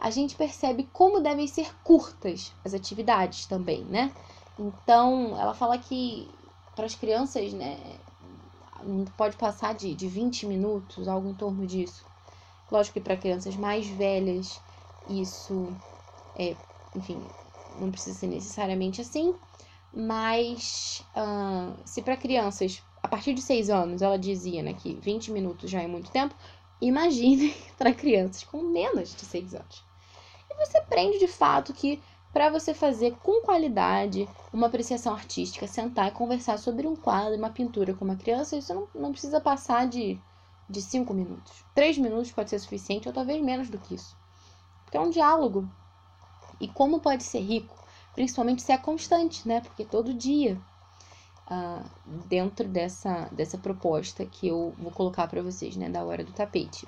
a 0.00 0.10
gente 0.10 0.34
percebe 0.34 0.88
como 0.90 1.20
devem 1.20 1.46
ser 1.46 1.70
curtas 1.84 2.50
as 2.64 2.72
atividades 2.72 3.44
também, 3.44 3.84
né? 3.84 4.10
Então, 4.58 5.38
ela 5.38 5.52
fala 5.52 5.76
que 5.76 6.28
para 6.74 6.86
as 6.86 6.94
crianças, 6.94 7.52
né, 7.52 7.78
pode 9.16 9.36
passar 9.36 9.74
de, 9.74 9.94
de 9.94 10.08
20 10.08 10.46
minutos, 10.46 11.06
algo 11.06 11.28
em 11.28 11.34
torno 11.34 11.66
disso. 11.66 12.06
Lógico 12.70 12.94
que 12.94 13.00
para 13.00 13.16
crianças 13.16 13.54
mais 13.54 13.86
velhas, 13.86 14.58
isso 15.10 15.68
é, 16.36 16.56
enfim, 16.96 17.22
não 17.78 17.90
precisa 17.90 18.18
ser 18.18 18.28
necessariamente 18.28 19.02
assim, 19.02 19.34
mas 19.94 21.04
uh, 21.14 21.78
se 21.84 22.00
para 22.00 22.16
crianças 22.16 22.82
a 23.02 23.08
partir 23.08 23.34
de 23.34 23.42
6 23.42 23.68
anos 23.68 24.02
ela 24.02 24.18
dizia 24.18 24.62
né, 24.62 24.74
que 24.74 24.94
20 24.94 25.32
minutos 25.32 25.70
já 25.70 25.82
é 25.82 25.86
muito 25.86 26.10
tempo, 26.10 26.34
imagine 26.80 27.54
para 27.76 27.92
crianças 27.92 28.44
com 28.44 28.62
menos 28.62 29.14
de 29.14 29.24
6 29.24 29.54
anos. 29.54 29.84
E 30.50 30.54
você 30.54 30.78
aprende 30.78 31.18
de 31.18 31.26
fato 31.26 31.72
que 31.72 32.00
para 32.32 32.48
você 32.48 32.72
fazer 32.72 33.14
com 33.22 33.42
qualidade 33.42 34.26
uma 34.52 34.66
apreciação 34.66 35.12
artística, 35.12 35.66
sentar 35.66 36.08
e 36.08 36.12
conversar 36.12 36.58
sobre 36.58 36.86
um 36.86 36.96
quadro, 36.96 37.36
uma 37.36 37.50
pintura 37.50 37.92
com 37.92 38.04
uma 38.06 38.16
criança, 38.16 38.56
isso 38.56 38.72
não, 38.72 38.88
não 38.94 39.12
precisa 39.12 39.38
passar 39.40 39.86
de, 39.86 40.18
de 40.68 40.80
cinco 40.80 41.12
minutos. 41.12 41.62
Três 41.74 41.98
minutos 41.98 42.32
pode 42.32 42.48
ser 42.48 42.58
suficiente, 42.58 43.06
ou 43.06 43.12
talvez 43.12 43.42
menos 43.42 43.68
do 43.68 43.78
que 43.78 43.94
isso. 43.96 44.16
Porque 44.84 44.96
é 44.96 45.00
um 45.00 45.10
diálogo. 45.10 45.68
E 46.58 46.66
como 46.68 47.00
pode 47.00 47.22
ser 47.22 47.40
rico? 47.40 47.76
Principalmente 48.14 48.62
se 48.62 48.72
é 48.72 48.78
constante, 48.78 49.46
né? 49.46 49.60
Porque 49.60 49.84
todo 49.84 50.14
dia, 50.14 50.58
ah, 51.48 51.84
dentro 52.28 52.68
dessa, 52.68 53.28
dessa 53.32 53.58
proposta 53.58 54.24
que 54.24 54.48
eu 54.48 54.74
vou 54.78 54.90
colocar 54.92 55.26
para 55.28 55.42
vocês, 55.42 55.76
né? 55.76 55.88
Da 55.88 56.04
hora 56.04 56.24
do 56.24 56.32
tapete. 56.32 56.86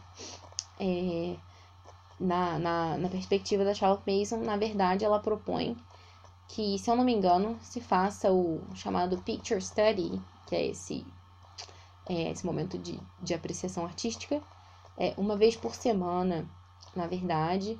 É 0.79 1.37
na, 2.19 2.59
na, 2.59 2.97
na 2.97 3.09
perspectiva 3.09 3.65
da 3.65 3.75
Charlotte 3.75 4.05
Mason, 4.07 4.39
na 4.39 4.57
verdade, 4.57 5.05
ela 5.05 5.19
propõe 5.19 5.77
que, 6.49 6.79
se 6.79 6.91
eu 6.91 6.97
não 6.97 7.05
me 7.05 7.13
engano, 7.13 7.59
se 7.61 7.81
faça 7.81 8.33
o 8.33 8.63
chamado 8.75 9.19
Picture 9.19 9.61
Study, 9.61 10.21
que 10.47 10.55
é 10.55 10.67
esse, 10.67 11.07
é, 12.09 12.31
esse 12.31 12.45
momento 12.45 12.79
de, 12.79 13.01
de 13.21 13.35
apreciação 13.35 13.85
artística, 13.85 14.41
é, 14.97 15.15
uma 15.17 15.37
vez 15.37 15.57
por 15.57 15.75
semana, 15.75 16.49
na 16.95 17.07
verdade, 17.07 17.79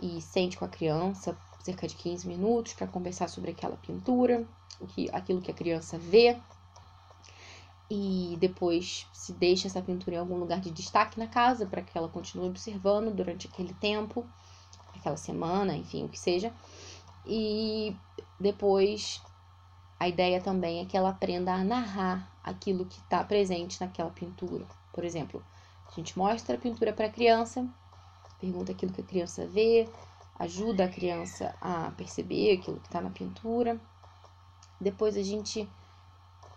e 0.00 0.20
sente 0.20 0.56
com 0.56 0.64
a 0.64 0.68
criança 0.68 1.36
cerca 1.66 1.86
de 1.86 1.94
15 1.94 2.26
minutos 2.26 2.72
para 2.72 2.86
conversar 2.86 3.28
sobre 3.28 3.50
aquela 3.50 3.76
pintura, 3.76 4.46
o 4.80 4.86
que, 4.86 5.10
aquilo 5.12 5.40
que 5.40 5.50
a 5.50 5.54
criança 5.54 5.98
vê, 5.98 6.36
e 7.90 8.36
depois 8.40 9.06
se 9.12 9.32
deixa 9.32 9.68
essa 9.68 9.80
pintura 9.80 10.16
em 10.16 10.18
algum 10.18 10.36
lugar 10.36 10.60
de 10.60 10.70
destaque 10.70 11.18
na 11.18 11.26
casa 11.26 11.66
para 11.66 11.82
que 11.82 11.96
ela 11.96 12.08
continue 12.08 12.48
observando 12.48 13.14
durante 13.14 13.46
aquele 13.46 13.72
tempo, 13.74 14.26
aquela 14.94 15.16
semana, 15.16 15.76
enfim, 15.76 16.04
o 16.04 16.08
que 16.08 16.18
seja. 16.18 16.52
E 17.24 17.96
depois 18.40 19.22
a 19.98 20.08
ideia 20.08 20.40
também 20.40 20.80
é 20.80 20.84
que 20.84 20.96
ela 20.96 21.10
aprenda 21.10 21.52
a 21.52 21.64
narrar 21.64 22.30
aquilo 22.42 22.86
que 22.86 22.98
está 22.98 23.22
presente 23.22 23.80
naquela 23.80 24.10
pintura. 24.10 24.66
Por 24.92 25.04
exemplo, 25.04 25.44
a 25.88 25.94
gente 25.94 26.18
mostra 26.18 26.56
a 26.56 26.60
pintura 26.60 26.92
para 26.92 27.06
a 27.06 27.10
criança, 27.10 27.66
pergunta 28.40 28.72
aquilo 28.72 28.92
que 28.92 29.00
a 29.00 29.04
criança 29.04 29.46
vê, 29.46 29.88
ajuda 30.38 30.84
a 30.84 30.88
criança 30.88 31.54
a 31.60 31.90
perceber 31.92 32.58
aquilo 32.58 32.80
que 32.80 32.86
está 32.86 33.00
na 33.00 33.10
pintura. 33.10 33.80
Depois 34.80 35.16
a 35.16 35.22
gente 35.22 35.68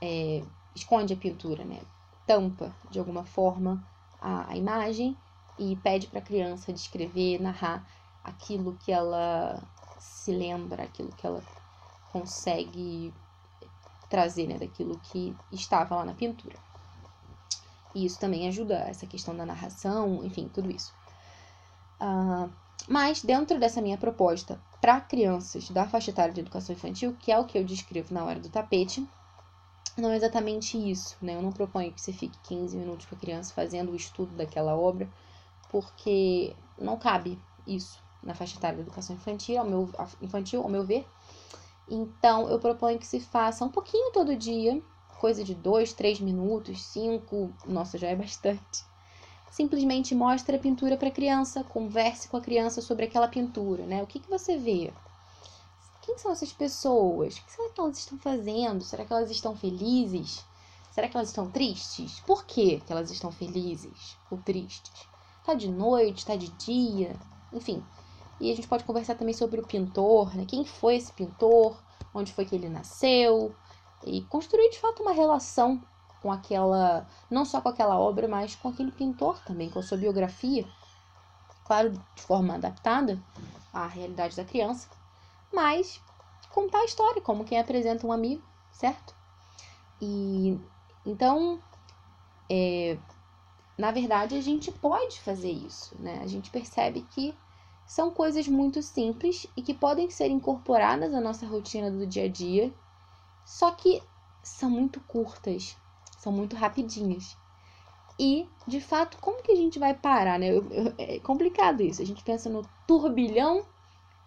é, 0.01 0.43
esconde 0.75 1.13
a 1.13 1.17
pintura, 1.17 1.63
né? 1.63 1.81
Tampa 2.27 2.75
de 2.91 3.00
alguma 3.00 3.24
forma 3.24 3.83
a, 4.21 4.51
a 4.51 4.57
imagem 4.57 5.17
e 5.57 5.75
pede 5.77 6.07
para 6.07 6.19
a 6.19 6.24
criança 6.24 6.71
descrever, 6.74 7.41
narrar 7.41 7.86
aquilo 8.24 8.77
que 8.77 8.91
ela 8.91 9.62
se 10.00 10.31
lembra, 10.31 10.83
aquilo 10.83 11.09
que 11.09 11.25
ela 11.25 11.43
consegue 12.12 13.13
trazer, 14.09 14.48
né, 14.48 14.57
daquilo 14.57 14.98
que 15.00 15.36
estava 15.51 15.95
lá 15.95 16.05
na 16.05 16.13
pintura. 16.13 16.57
E 17.93 18.05
isso 18.05 18.19
também 18.19 18.48
ajuda 18.48 18.75
essa 18.75 19.05
questão 19.05 19.36
da 19.36 19.45
narração, 19.45 20.24
enfim, 20.24 20.48
tudo 20.48 20.71
isso. 20.71 20.93
Uh, 22.00 22.50
mas 22.88 23.21
dentro 23.21 23.59
dessa 23.59 23.81
minha 23.81 23.98
proposta 23.98 24.59
para 24.81 25.01
crianças 25.01 25.69
da 25.69 25.88
faixa 25.88 26.12
etária 26.12 26.33
de 26.33 26.39
educação 26.39 26.74
infantil, 26.74 27.15
que 27.19 27.31
é 27.31 27.38
o 27.38 27.45
que 27.45 27.57
eu 27.57 27.63
descrevo 27.63 28.13
na 28.13 28.24
hora 28.24 28.39
do 28.39 28.50
tapete, 28.50 29.07
não 29.98 30.12
é 30.12 30.15
exatamente 30.15 30.77
isso, 30.77 31.17
né? 31.21 31.36
Eu 31.36 31.41
não 31.41 31.51
proponho 31.51 31.91
que 31.91 32.01
você 32.01 32.13
fique 32.13 32.38
15 32.43 32.77
minutos 32.77 33.05
com 33.05 33.15
a 33.15 33.19
criança 33.19 33.53
fazendo 33.53 33.91
o 33.91 33.95
estudo 33.95 34.33
daquela 34.36 34.75
obra, 34.75 35.09
porque 35.69 36.55
não 36.77 36.98
cabe 36.98 37.38
isso 37.67 38.01
na 38.24 38.33
faixa 38.33 38.57
etária 38.57 38.77
da 38.77 38.83
educação 38.83 39.15
infantil, 39.15 39.59
ao 39.59 39.65
meu, 39.65 39.89
infantil, 40.21 40.62
ao 40.62 40.69
meu 40.69 40.86
ver. 40.86 41.05
Então, 41.88 42.48
eu 42.50 42.59
proponho 42.59 43.00
que 43.00 43.07
se 43.07 43.19
faça 43.19 43.65
um 43.65 43.69
pouquinho 43.69 44.12
todo 44.12 44.36
dia, 44.36 44.81
coisa 45.19 45.43
de 45.43 45.55
2, 45.55 45.93
3 45.93 46.19
minutos, 46.19 46.81
5, 46.86 47.53
nossa, 47.65 47.98
já 47.98 48.07
é 48.07 48.15
bastante. 48.15 48.83
Simplesmente 49.51 50.13
mostre 50.13 50.56
a 50.56 50.60
pintura 50.60 50.96
para 50.96 51.08
a 51.08 51.12
criança, 51.12 51.63
converse 51.63 52.27
com 52.29 52.38
a 52.38 52.41
criança 52.41 52.82
sobre 52.82 53.06
aquela 53.06 53.27
pintura, 53.27 53.86
né? 53.86 54.03
O 54.03 54.08
que, 54.08 54.20
que 54.20 54.29
você 54.29 54.58
vê? 54.58 54.94
Quem 56.01 56.18
são 56.18 56.32
essas 56.32 56.53
pessoas? 56.53 57.38
O 57.38 57.46
que 57.46 57.51
será 57.51 57.70
que 57.70 57.82
elas 57.82 57.98
estão 57.98 58.18
fazendo? 58.18 58.84
Será 58.84 59.06
que 59.06 59.13
elas 59.13 59.32
estão 59.32 59.56
felizes? 59.56 60.46
Será 60.91 61.08
que 61.08 61.15
elas 61.15 61.29
estão 61.29 61.50
tristes? 61.50 62.20
Por 62.22 62.46
que, 62.46 62.82
elas 62.89 63.12
estão 63.12 63.32
felizes 63.32 64.18
ou 64.29 64.38
tristes? 64.38 65.08
Tá 65.46 65.53
de 65.53 65.68
noite, 65.68 66.25
tá 66.25 66.36
de 66.36 66.50
dia, 66.50 67.15
enfim. 67.53 67.84
E 68.39 68.51
a 68.51 68.56
gente 68.56 68.68
pode 68.68 68.84
conversar 68.84 69.15
também 69.15 69.34
sobre 69.34 69.60
o 69.60 69.68
pintor, 69.68 70.36
né? 70.36 70.46
Quem 70.48 70.63
foi 70.63 70.96
esse 70.96 71.12
pintor? 71.12 71.77
Onde 72.13 72.34
foi 72.34 72.46
que 72.46 72.56
ele 72.56 72.70
nasceu? 72.70 73.53
E 74.06 74.22
construir 74.24 74.70
de 74.70 74.79
fato 74.79 75.01
uma 75.01 75.12
relação 75.12 75.82
com 76.22 76.32
aquela, 76.32 77.08
não 77.30 77.46
só 77.46 77.62
com 77.62 77.70
aquela 77.70 77.98
obra, 77.98 78.28
mas 78.28 78.56
com 78.56 78.70
aquele 78.70 78.92
pintor 78.92 79.40
também, 79.46 79.70
com 79.70 79.80
a 79.80 79.84
sua 79.84 79.98
biografia, 79.98 80.68
claro, 81.66 81.92
de 81.92 82.22
forma 82.22 82.56
adaptada 82.56 83.22
à 83.74 83.88
realidade 83.88 84.36
da 84.36 84.44
criança, 84.44 84.90
mas 85.54 86.02
contar 86.50 86.80
a 86.80 86.86
história 86.86 87.22
como 87.22 87.46
quem 87.46 87.60
apresenta 87.60 88.06
um 88.06 88.12
amigo, 88.12 88.44
certo? 88.72 89.16
E 90.02 90.60
então, 91.06 91.60
é, 92.50 92.98
na 93.78 93.92
verdade, 93.92 94.36
a 94.36 94.42
gente 94.42 94.72
pode 94.72 95.22
fazer 95.22 95.52
isso, 95.52 95.96
né? 96.00 96.20
A 96.22 96.28
gente 96.28 96.50
percebe 96.50 97.02
que 97.12 97.36
são 97.86 98.12
coisas 98.12 98.48
muito 98.48 98.84
simples 98.84 99.48
e 99.56 99.62
que 99.62 99.74
podem 99.74 100.10
ser 100.10 100.28
incorporadas 100.30 101.14
à 101.14 101.22
nossa 101.22 101.48
rotina 101.48 101.90
do 101.90 102.06
dia 102.06 102.26
a 102.26 102.30
dia, 102.30 102.74
só 103.46 103.72
que 103.72 104.04
são 104.44 104.70
muito 104.70 105.00
curtas, 105.02 105.76
são 106.20 106.32
muito 106.32 106.56
rapidinhas. 106.56 107.36
E, 108.20 108.48
de 108.68 108.82
fato, 108.82 109.18
como 109.20 109.42
que 109.42 109.52
a 109.52 109.56
gente 109.56 109.80
vai 109.80 109.94
parar, 109.94 110.38
né? 110.38 110.50
É 110.98 111.20
complicado 111.20 111.82
isso. 111.82 112.02
A 112.02 112.06
gente 112.06 112.22
pensa 112.22 112.50
no 112.50 112.68
turbilhão 112.86 113.66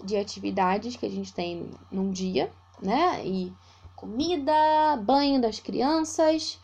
de 0.02 0.16
atividades 0.16 0.96
que 0.96 1.04
a 1.06 1.10
gente 1.10 1.32
tem 1.32 1.70
num 1.90 2.10
dia, 2.10 2.50
né? 2.80 3.24
E 3.24 3.52
comida, 3.94 4.96
banho 4.96 5.40
das 5.40 5.60
crianças 5.60 6.58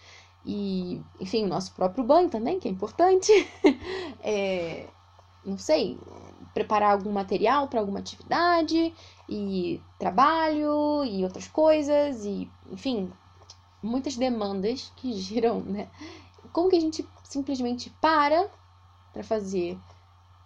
e, 0.45 1.03
enfim, 1.21 1.45
o 1.45 1.49
nosso 1.49 1.75
próprio 1.75 2.03
banho 2.03 2.31
também, 2.31 2.59
que 2.59 2.67
é 2.67 2.71
importante. 2.71 3.31
é, 4.25 4.89
não 5.45 5.59
sei, 5.59 5.99
preparar 6.55 6.93
algum 6.93 7.13
material 7.13 7.69
para 7.69 7.81
alguma 7.81 7.99
atividade 7.99 8.93
e 9.29 9.83
trabalho 9.99 11.05
e 11.05 11.23
outras 11.23 11.47
coisas 11.47 12.25
e, 12.25 12.51
enfim, 12.71 13.13
muitas 13.83 14.17
demandas 14.17 14.93
que 14.97 15.13
giram, 15.19 15.61
né? 15.61 15.89
Como 16.53 16.69
que 16.69 16.77
a 16.77 16.81
gente 16.81 17.07
simplesmente 17.25 17.91
para 18.01 18.51
para 19.13 19.23
fazer 19.23 19.79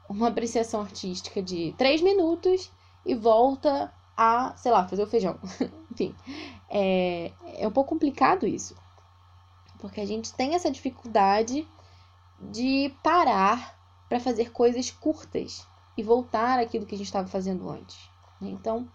uma 0.09 0.29
apreciação 0.29 0.81
artística 0.81 1.43
de 1.43 1.75
três 1.77 2.01
minutos 2.01 2.71
e 3.05 3.15
volta 3.15 3.93
a, 4.17 4.55
sei 4.57 4.71
lá, 4.71 4.87
fazer 4.87 5.03
o 5.03 5.07
feijão. 5.07 5.39
Enfim, 5.91 6.15
é, 6.69 7.33
é 7.59 7.67
um 7.67 7.71
pouco 7.71 7.91
complicado 7.91 8.47
isso. 8.47 8.77
Porque 9.79 10.01
a 10.01 10.07
gente 10.07 10.33
tem 10.35 10.55
essa 10.55 10.71
dificuldade 10.71 11.67
de 12.41 12.95
parar 13.03 13.79
para 14.09 14.21
fazer 14.21 14.53
coisas 14.53 14.91
curtas 14.91 15.67
e 15.97 16.03
voltar 16.03 16.59
àquilo 16.59 16.87
que 16.87 16.95
a 16.95 16.99
gente 16.99 17.07
estava 17.07 17.29
fazendo 17.29 17.69
antes. 17.69 17.99
Né? 18.41 18.51
Então, 18.51 18.89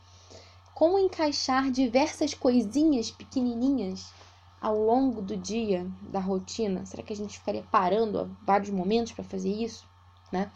como 0.74 1.00
encaixar 1.00 1.72
diversas 1.72 2.34
coisinhas 2.34 3.12
pequenininhas 3.12 4.14
ao 4.60 4.78
longo 4.78 5.22
do 5.22 5.38
dia, 5.38 5.90
da 6.02 6.20
rotina? 6.20 6.86
Será 6.86 7.04
que 7.04 7.14
a 7.14 7.16
gente 7.16 7.38
ficaria 7.38 7.64
parando 7.72 8.20
a 8.20 8.28
vários 8.46 8.70
momentos 8.70 9.14
para 9.14 9.24
fazer 9.24 9.52
isso, 9.52 9.88
né? 10.32 10.52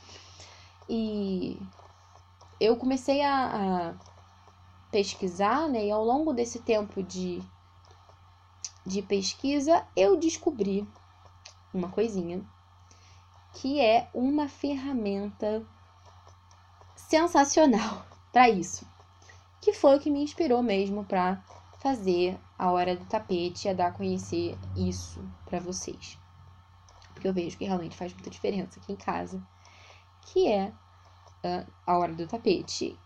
E 0.90 1.60
eu 2.60 2.76
comecei 2.78 3.22
a, 3.22 3.46
a, 3.46 3.94
pesquisar, 4.92 5.68
né? 5.70 5.86
E 5.86 5.92
ao 5.92 6.04
longo 6.04 6.34
desse 6.34 6.60
tempo 6.60 7.02
de, 7.04 7.42
de 8.86 9.02
pesquisa, 9.02 9.86
eu 9.96 10.18
descobri 10.18 10.88
uma 11.74 11.90
coisinha 11.90 12.44
que 13.54 13.80
é 13.80 14.10
uma 14.14 14.48
ferramenta 14.48 15.66
sensacional 16.96 18.06
para 18.32 18.50
isso, 18.50 18.86
que 19.60 19.74
foi 19.74 19.98
o 19.98 20.00
que 20.00 20.10
me 20.10 20.24
inspirou 20.24 20.64
mesmo 20.64 21.04
para 21.04 21.44
fazer 21.82 22.40
a 22.58 22.72
hora 22.72 22.96
do 22.96 23.06
tapete, 23.06 23.68
a 23.68 23.74
dar 23.74 23.88
a 23.88 23.92
conhecer 23.92 24.56
isso 24.76 25.28
para 25.46 25.60
vocês. 25.60 26.20
Porque 27.12 27.28
eu 27.28 27.34
vejo 27.34 27.58
que 27.58 27.66
realmente 27.66 27.98
faz 27.98 28.14
muita 28.14 28.30
diferença 28.30 28.80
aqui 28.80 28.94
em 28.94 28.96
casa, 28.96 29.42
que 30.22 30.48
é 30.48 30.72
a 31.86 31.98
hora 31.98 32.14
do 32.14 32.28
tapete. 32.28 33.00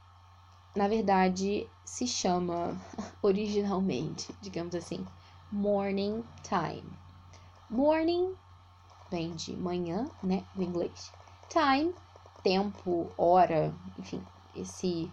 Na 0.76 0.90
verdade, 0.90 1.70
se 1.86 2.06
chama 2.06 2.78
originalmente, 3.24 4.36
digamos 4.42 4.76
assim, 4.76 5.06
morning 5.50 6.22
time. 6.44 7.00
Morning 7.70 8.36
vem 9.10 9.34
de 9.36 9.56
manhã, 9.56 10.06
né, 10.22 10.44
do 10.54 10.62
inglês. 10.62 11.14
Time, 11.48 11.96
tempo, 12.44 13.14
hora, 13.18 13.74
enfim, 13.98 14.22
esse 14.54 15.10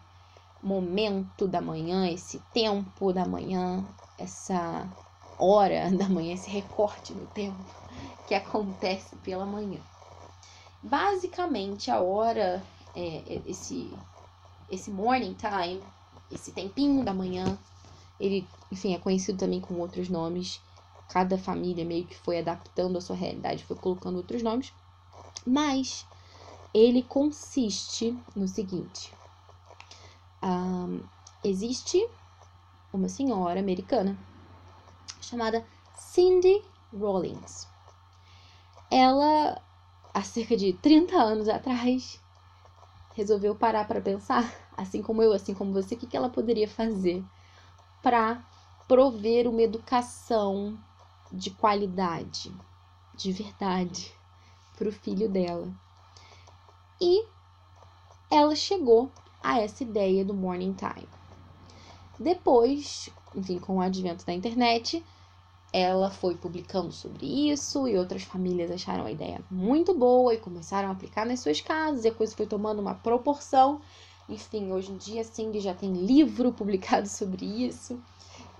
momento 0.62 1.48
da 1.48 1.60
manhã, 1.60 2.08
esse 2.08 2.38
tempo 2.52 3.12
da 3.12 3.26
manhã, 3.26 3.84
essa 4.18 4.88
hora 5.38 5.90
da 5.96 6.08
manhã, 6.08 6.34
esse 6.34 6.48
recorte 6.48 7.12
no 7.12 7.26
tempo 7.28 7.56
que 8.28 8.34
acontece 8.34 9.16
pela 9.16 9.44
manhã. 9.44 9.80
Basicamente, 10.82 11.90
a 11.90 12.00
hora, 12.00 12.62
é, 12.94 13.16
é, 13.16 13.42
esse, 13.46 13.92
esse 14.70 14.90
morning 14.90 15.34
time, 15.34 15.82
esse 16.30 16.52
tempinho 16.52 17.04
da 17.04 17.12
manhã, 17.12 17.58
ele, 18.18 18.46
enfim, 18.70 18.94
é 18.94 18.98
conhecido 18.98 19.38
também 19.38 19.60
com 19.60 19.74
outros 19.74 20.08
nomes. 20.08 20.60
Cada 21.08 21.36
família 21.36 21.84
meio 21.84 22.06
que 22.06 22.16
foi 22.16 22.38
adaptando 22.38 22.96
a 22.96 23.00
sua 23.00 23.16
realidade, 23.16 23.64
foi 23.64 23.76
colocando 23.76 24.16
outros 24.16 24.42
nomes. 24.42 24.72
Mas 25.46 26.06
ele 26.72 27.02
consiste 27.02 28.16
no 28.34 28.48
seguinte: 28.48 29.12
um, 30.42 31.00
existe 31.44 32.06
uma 32.92 33.08
senhora 33.08 33.60
americana 33.60 34.16
chamada 35.20 35.64
Cindy 35.96 36.62
Rollins. 36.92 37.66
Ela, 38.90 39.60
há 40.12 40.22
cerca 40.22 40.56
de 40.56 40.72
30 40.74 41.16
anos 41.16 41.48
atrás, 41.48 42.20
resolveu 43.14 43.54
parar 43.54 43.86
para 43.86 44.00
pensar, 44.00 44.52
assim 44.76 45.02
como 45.02 45.22
eu, 45.22 45.32
assim 45.32 45.54
como 45.54 45.72
você, 45.72 45.94
o 45.94 45.98
que 45.98 46.16
ela 46.16 46.28
poderia 46.28 46.68
fazer 46.68 47.24
para 48.02 48.44
prover 48.86 49.48
uma 49.48 49.62
educação 49.62 50.78
de 51.32 51.50
qualidade, 51.50 52.52
de 53.14 53.32
verdade, 53.32 54.12
para 54.76 54.88
o 54.88 54.92
filho 54.92 55.28
dela. 55.28 55.72
E 57.00 57.24
ela 58.30 58.54
chegou 58.54 59.10
a 59.42 59.60
essa 59.60 59.82
ideia 59.82 60.24
do 60.24 60.34
morning 60.34 60.74
time. 60.74 61.08
Depois, 62.18 63.10
enfim, 63.34 63.58
com 63.58 63.76
o 63.76 63.80
advento 63.80 64.24
da 64.24 64.32
internet, 64.32 65.04
ela 65.72 66.10
foi 66.10 66.36
publicando 66.36 66.92
sobre 66.92 67.50
isso 67.50 67.88
e 67.88 67.96
outras 67.96 68.22
famílias 68.22 68.70
acharam 68.70 69.06
a 69.06 69.10
ideia 69.10 69.42
muito 69.50 69.94
boa 69.94 70.34
e 70.34 70.38
começaram 70.38 70.88
a 70.88 70.92
aplicar 70.92 71.24
nas 71.24 71.40
suas 71.40 71.60
casas 71.60 72.04
e 72.04 72.08
a 72.08 72.14
coisa 72.14 72.36
foi 72.36 72.46
tomando 72.46 72.80
uma 72.80 72.94
proporção. 72.94 73.80
Enfim, 74.28 74.70
hoje 74.70 74.92
em 74.92 74.96
dia 74.98 75.22
a 75.22 75.24
Cindy 75.24 75.60
já 75.60 75.74
tem 75.74 75.92
livro 75.92 76.52
publicado 76.54 77.08
sobre 77.08 77.46
isso 77.46 77.98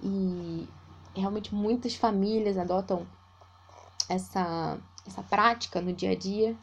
e 0.03 0.67
realmente 1.15 1.55
muitas 1.55 1.95
famílias 1.95 2.57
adotam 2.57 3.07
essa, 4.09 4.79
essa 5.07 5.23
prática 5.23 5.81
no 5.81 5.93
dia 5.93 6.13
a 6.13 6.17
dia 6.17 6.57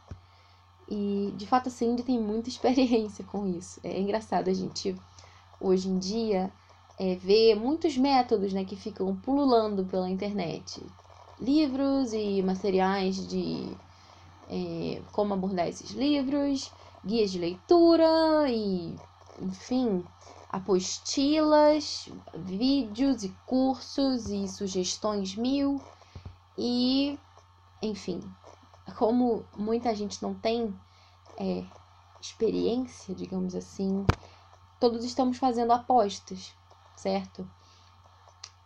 e 0.90 1.32
de 1.38 1.46
fato 1.46 1.68
a 1.68 1.72
Cindy 1.72 2.04
tem 2.04 2.20
muita 2.20 2.50
experiência 2.50 3.24
com 3.26 3.48
isso. 3.48 3.80
É 3.84 4.00
engraçado 4.00 4.50
a 4.50 4.54
gente 4.54 4.96
hoje 5.62 5.88
em 5.88 6.00
dia 6.00 6.52
é, 6.98 7.16
ver 7.16 7.56
muitos 7.56 7.96
métodos 7.98 8.52
né, 8.52 8.66
que 8.66 8.76
ficam 8.76 9.16
pululando 9.16 9.86
pela 9.86 10.10
internet. 10.10 10.82
Livros 11.40 12.12
e 12.12 12.42
materiais 12.42 13.28
de 13.28 13.72
é, 14.50 15.02
como 15.12 15.34
abordar 15.34 15.68
esses 15.68 15.92
livros, 15.92 16.72
guias 17.06 17.32
de 17.32 17.40
leitura 17.40 18.50
e, 18.50 18.96
enfim, 19.42 20.04
apostilas, 20.52 22.10
vídeos 22.36 23.24
e 23.24 23.30
cursos 23.46 24.30
e 24.30 24.48
sugestões 24.48 25.36
mil. 25.36 25.80
E, 26.58 27.18
enfim, 27.82 28.20
como 29.00 29.46
muita 29.56 29.96
gente 29.96 30.22
não 30.22 30.36
tem 30.36 30.78
é, 31.40 31.64
experiência, 32.20 33.16
digamos 33.16 33.56
assim, 33.56 34.06
todos 34.78 35.06
estamos 35.06 35.38
fazendo 35.38 35.72
apostas, 35.72 36.54
certo? 36.98 37.50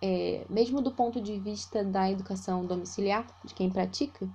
É, 0.01 0.43
mesmo 0.49 0.81
do 0.81 0.91
ponto 0.91 1.21
de 1.21 1.37
vista 1.37 1.83
da 1.83 2.09
educação 2.09 2.65
domiciliar, 2.65 3.27
de 3.45 3.53
quem 3.53 3.69
pratica, 3.69 4.27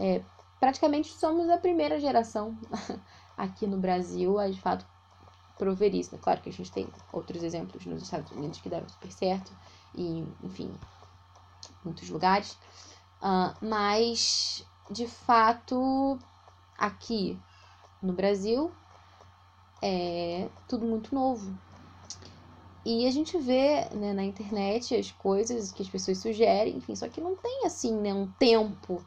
é, 0.00 0.24
praticamente 0.58 1.10
somos 1.10 1.48
a 1.48 1.56
primeira 1.56 2.00
geração 2.00 2.58
aqui 3.38 3.64
no 3.64 3.78
Brasil 3.78 4.40
a 4.40 4.50
de 4.50 4.60
fato 4.60 4.84
prover 5.56 5.94
isso. 5.94 6.16
Né? 6.16 6.20
Claro 6.20 6.42
que 6.42 6.48
a 6.48 6.52
gente 6.52 6.72
tem 6.72 6.88
outros 7.12 7.44
exemplos 7.44 7.86
nos 7.86 8.02
Estados 8.02 8.32
Unidos 8.32 8.60
que 8.60 8.68
deram 8.68 8.88
super 8.88 9.12
certo, 9.12 9.56
e 9.94 10.24
enfim, 10.42 10.74
muitos 11.84 12.10
lugares, 12.10 12.58
uh, 13.22 13.54
mas 13.64 14.66
de 14.90 15.06
fato, 15.06 16.18
aqui 16.76 17.38
no 18.02 18.12
Brasil, 18.12 18.70
é 19.82 20.48
tudo 20.66 20.86
muito 20.86 21.14
novo. 21.14 21.56
E 22.84 23.06
a 23.06 23.10
gente 23.10 23.36
vê 23.38 23.84
né, 23.94 24.12
na 24.12 24.24
internet 24.24 24.94
as 24.94 25.10
coisas 25.10 25.72
que 25.72 25.82
as 25.82 25.88
pessoas 25.88 26.18
sugerem, 26.18 26.76
enfim, 26.76 26.96
só 26.96 27.08
que 27.08 27.20
não 27.20 27.36
tem 27.36 27.66
assim, 27.66 27.94
né, 28.00 28.14
um 28.14 28.30
tempo 28.38 29.04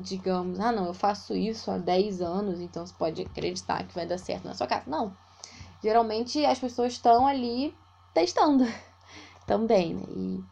digamos, 0.00 0.58
ah, 0.58 0.72
não, 0.72 0.86
eu 0.86 0.94
faço 0.94 1.34
isso 1.34 1.70
há 1.70 1.76
10 1.76 2.22
anos, 2.22 2.58
então 2.58 2.86
você 2.86 2.94
pode 2.94 3.22
acreditar 3.22 3.86
que 3.86 3.94
vai 3.94 4.06
dar 4.06 4.18
certo 4.18 4.44
na 4.44 4.54
sua 4.54 4.66
casa. 4.66 4.88
Não. 4.88 5.14
Geralmente 5.82 6.44
as 6.44 6.58
pessoas 6.58 6.94
estão 6.94 7.26
ali 7.26 7.74
testando 8.14 8.64
também, 9.46 9.94
né? 9.94 10.04
E 10.08 10.44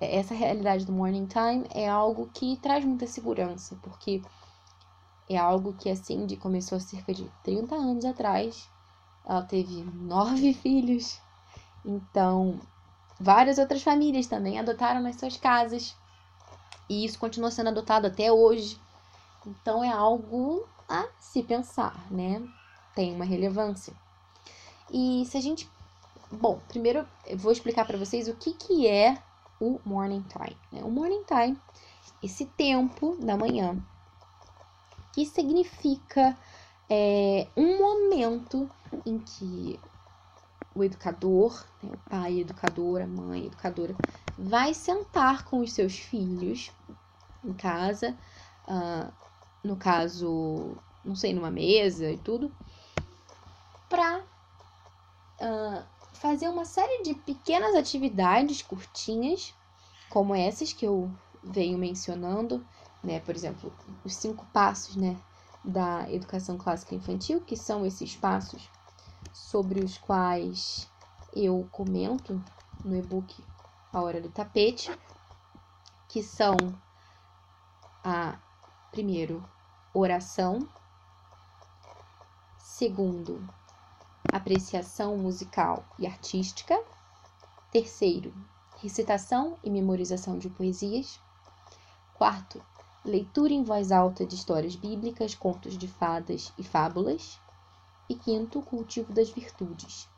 essa 0.00 0.34
realidade 0.34 0.86
do 0.86 0.92
morning 0.92 1.26
time 1.26 1.66
é 1.74 1.88
algo 1.88 2.30
que 2.32 2.56
traz 2.56 2.84
muita 2.84 3.06
segurança, 3.06 3.78
porque 3.82 4.22
é 5.28 5.36
algo 5.36 5.74
que 5.74 5.90
a 5.90 5.94
Cindy 5.94 6.36
começou 6.36 6.76
há 6.76 6.80
cerca 6.80 7.12
de 7.12 7.30
30 7.44 7.74
anos 7.74 8.04
atrás. 8.04 8.68
Ela 9.24 9.42
teve 9.42 9.84
nove 9.94 10.54
filhos. 10.60 11.20
Então, 11.84 12.58
várias 13.20 13.58
outras 13.58 13.82
famílias 13.82 14.26
também 14.26 14.58
adotaram 14.58 15.00
nas 15.00 15.16
suas 15.16 15.36
casas. 15.36 15.94
E 16.88 17.04
isso 17.04 17.18
continua 17.18 17.50
sendo 17.50 17.68
adotado 17.68 18.06
até 18.06 18.32
hoje. 18.32 18.80
Então, 19.46 19.84
é 19.84 19.92
algo 19.92 20.66
a 20.88 21.06
se 21.20 21.42
pensar, 21.42 22.10
né? 22.10 22.42
Tem 22.94 23.14
uma 23.14 23.24
relevância. 23.24 23.94
E 24.90 25.24
se 25.26 25.36
a 25.36 25.40
gente. 25.40 25.70
Bom, 26.32 26.60
primeiro 26.68 27.06
eu 27.26 27.36
vou 27.36 27.52
explicar 27.52 27.84
para 27.84 27.98
vocês 27.98 28.28
o 28.28 28.34
que, 28.34 28.54
que 28.54 28.86
é 28.86 29.20
o 29.60 29.78
morning 29.84 30.22
time. 30.22 30.56
Né? 30.72 30.82
O 30.82 30.90
morning 30.90 31.22
time, 31.24 31.56
esse 32.22 32.46
tempo 32.46 33.16
da 33.20 33.36
manhã, 33.36 33.76
que 35.12 35.26
significa 35.26 36.36
é, 36.88 37.46
um 37.56 37.78
momento 37.78 38.68
em 39.06 39.18
que 39.18 39.78
o 40.74 40.82
educador, 40.82 41.64
né, 41.82 41.90
o 41.92 42.10
pai 42.10 42.40
educador, 42.40 43.02
a 43.02 43.06
mãe 43.06 43.46
educadora, 43.46 43.94
vai 44.38 44.72
sentar 44.72 45.44
com 45.44 45.60
os 45.60 45.72
seus 45.72 45.98
filhos 45.98 46.72
em 47.44 47.52
casa, 47.52 48.16
uh, 48.68 49.12
no 49.62 49.76
caso, 49.76 50.76
não 51.04 51.14
sei, 51.14 51.34
numa 51.34 51.50
mesa 51.50 52.10
e 52.10 52.18
tudo, 52.18 52.50
para 53.88 54.18
uh, 54.18 54.24
ah, 55.40 55.86
fazer 56.20 56.48
uma 56.50 56.66
série 56.66 57.02
de 57.02 57.14
pequenas 57.14 57.74
atividades 57.74 58.60
curtinhas, 58.60 59.54
como 60.10 60.34
essas 60.34 60.70
que 60.70 60.86
eu 60.86 61.10
venho 61.42 61.78
mencionando, 61.78 62.62
né? 63.02 63.20
Por 63.20 63.34
exemplo, 63.34 63.72
os 64.04 64.14
cinco 64.14 64.44
passos, 64.52 64.96
né, 64.96 65.16
da 65.64 66.10
educação 66.12 66.58
clássica 66.58 66.94
infantil, 66.94 67.40
que 67.40 67.56
são 67.56 67.86
esses 67.86 68.16
passos 68.16 68.68
sobre 69.32 69.80
os 69.80 69.96
quais 69.96 70.86
eu 71.32 71.66
comento 71.72 72.44
no 72.84 72.94
e-book 72.94 73.42
A 73.90 74.02
Hora 74.02 74.20
do 74.20 74.28
Tapete, 74.28 74.90
que 76.08 76.22
são 76.22 76.56
a 78.04 78.38
primeiro, 78.90 79.42
oração, 79.94 80.68
segundo, 82.58 83.40
apreciação 84.32 85.16
musical 85.16 85.84
e 85.98 86.06
artística. 86.06 86.80
Terceiro, 87.70 88.32
recitação 88.78 89.58
e 89.62 89.70
memorização 89.70 90.38
de 90.38 90.48
poesias. 90.48 91.20
Quarto, 92.14 92.62
leitura 93.04 93.52
em 93.52 93.62
voz 93.62 93.92
alta 93.92 94.24
de 94.24 94.34
histórias 94.34 94.76
bíblicas, 94.76 95.34
contos 95.34 95.76
de 95.76 95.88
fadas 95.88 96.52
e 96.58 96.62
fábulas. 96.62 97.38
E 98.08 98.14
quinto, 98.14 98.60
cultivo 98.62 99.12
das 99.12 99.30
virtudes. 99.30 100.08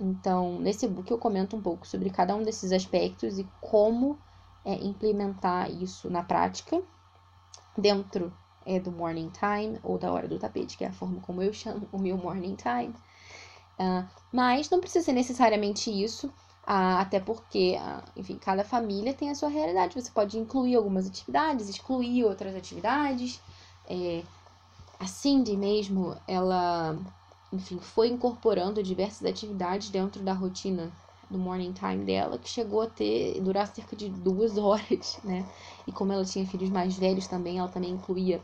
Então, 0.00 0.58
nesse 0.58 0.88
book 0.88 1.10
eu 1.10 1.18
comento 1.18 1.56
um 1.56 1.62
pouco 1.62 1.86
sobre 1.86 2.10
cada 2.10 2.34
um 2.34 2.42
desses 2.42 2.72
aspectos 2.72 3.38
e 3.38 3.48
como 3.60 4.18
é, 4.64 4.74
implementar 4.74 5.70
isso 5.70 6.10
na 6.10 6.24
prática 6.24 6.82
dentro 7.76 8.32
é 8.66 8.78
do 8.80 8.90
morning 8.92 9.30
time 9.30 9.78
ou 9.82 9.98
da 9.98 10.12
hora 10.12 10.28
do 10.28 10.38
tapete, 10.38 10.76
que 10.76 10.84
é 10.84 10.88
a 10.88 10.92
forma 10.92 11.20
como 11.20 11.42
eu 11.42 11.52
chamo 11.52 11.88
o 11.92 11.98
meu 11.98 12.16
morning 12.16 12.56
time. 12.56 12.94
Uh, 13.78 14.06
mas 14.32 14.70
não 14.70 14.80
precisa 14.80 15.04
ser 15.04 15.12
necessariamente 15.12 15.90
isso, 15.90 16.28
uh, 16.28 16.98
até 16.98 17.18
porque, 17.20 17.76
uh, 17.80 18.02
enfim, 18.16 18.38
cada 18.38 18.64
família 18.64 19.14
tem 19.14 19.30
a 19.30 19.34
sua 19.34 19.48
realidade. 19.48 20.00
Você 20.00 20.10
pode 20.10 20.38
incluir 20.38 20.76
algumas 20.76 21.06
atividades, 21.06 21.68
excluir 21.68 22.24
outras 22.24 22.54
atividades. 22.54 23.40
É, 23.86 24.22
a 24.98 25.06
Cindy 25.06 25.56
mesmo, 25.56 26.16
ela, 26.28 26.96
enfim, 27.52 27.78
foi 27.80 28.08
incorporando 28.08 28.82
diversas 28.82 29.24
atividades 29.24 29.90
dentro 29.90 30.22
da 30.22 30.32
rotina 30.32 30.92
do 31.32 31.38
morning 31.38 31.72
time 31.72 32.04
dela, 32.04 32.38
que 32.38 32.48
chegou 32.48 32.82
a 32.82 32.86
ter 32.86 33.40
durar 33.40 33.66
cerca 33.66 33.96
de 33.96 34.08
duas 34.08 34.56
horas, 34.58 35.18
né? 35.24 35.48
E 35.86 35.92
como 35.92 36.12
ela 36.12 36.24
tinha 36.24 36.46
filhos 36.46 36.70
mais 36.70 36.96
velhos 36.96 37.26
também, 37.26 37.58
ela 37.58 37.68
também 37.68 37.90
incluía 37.90 38.40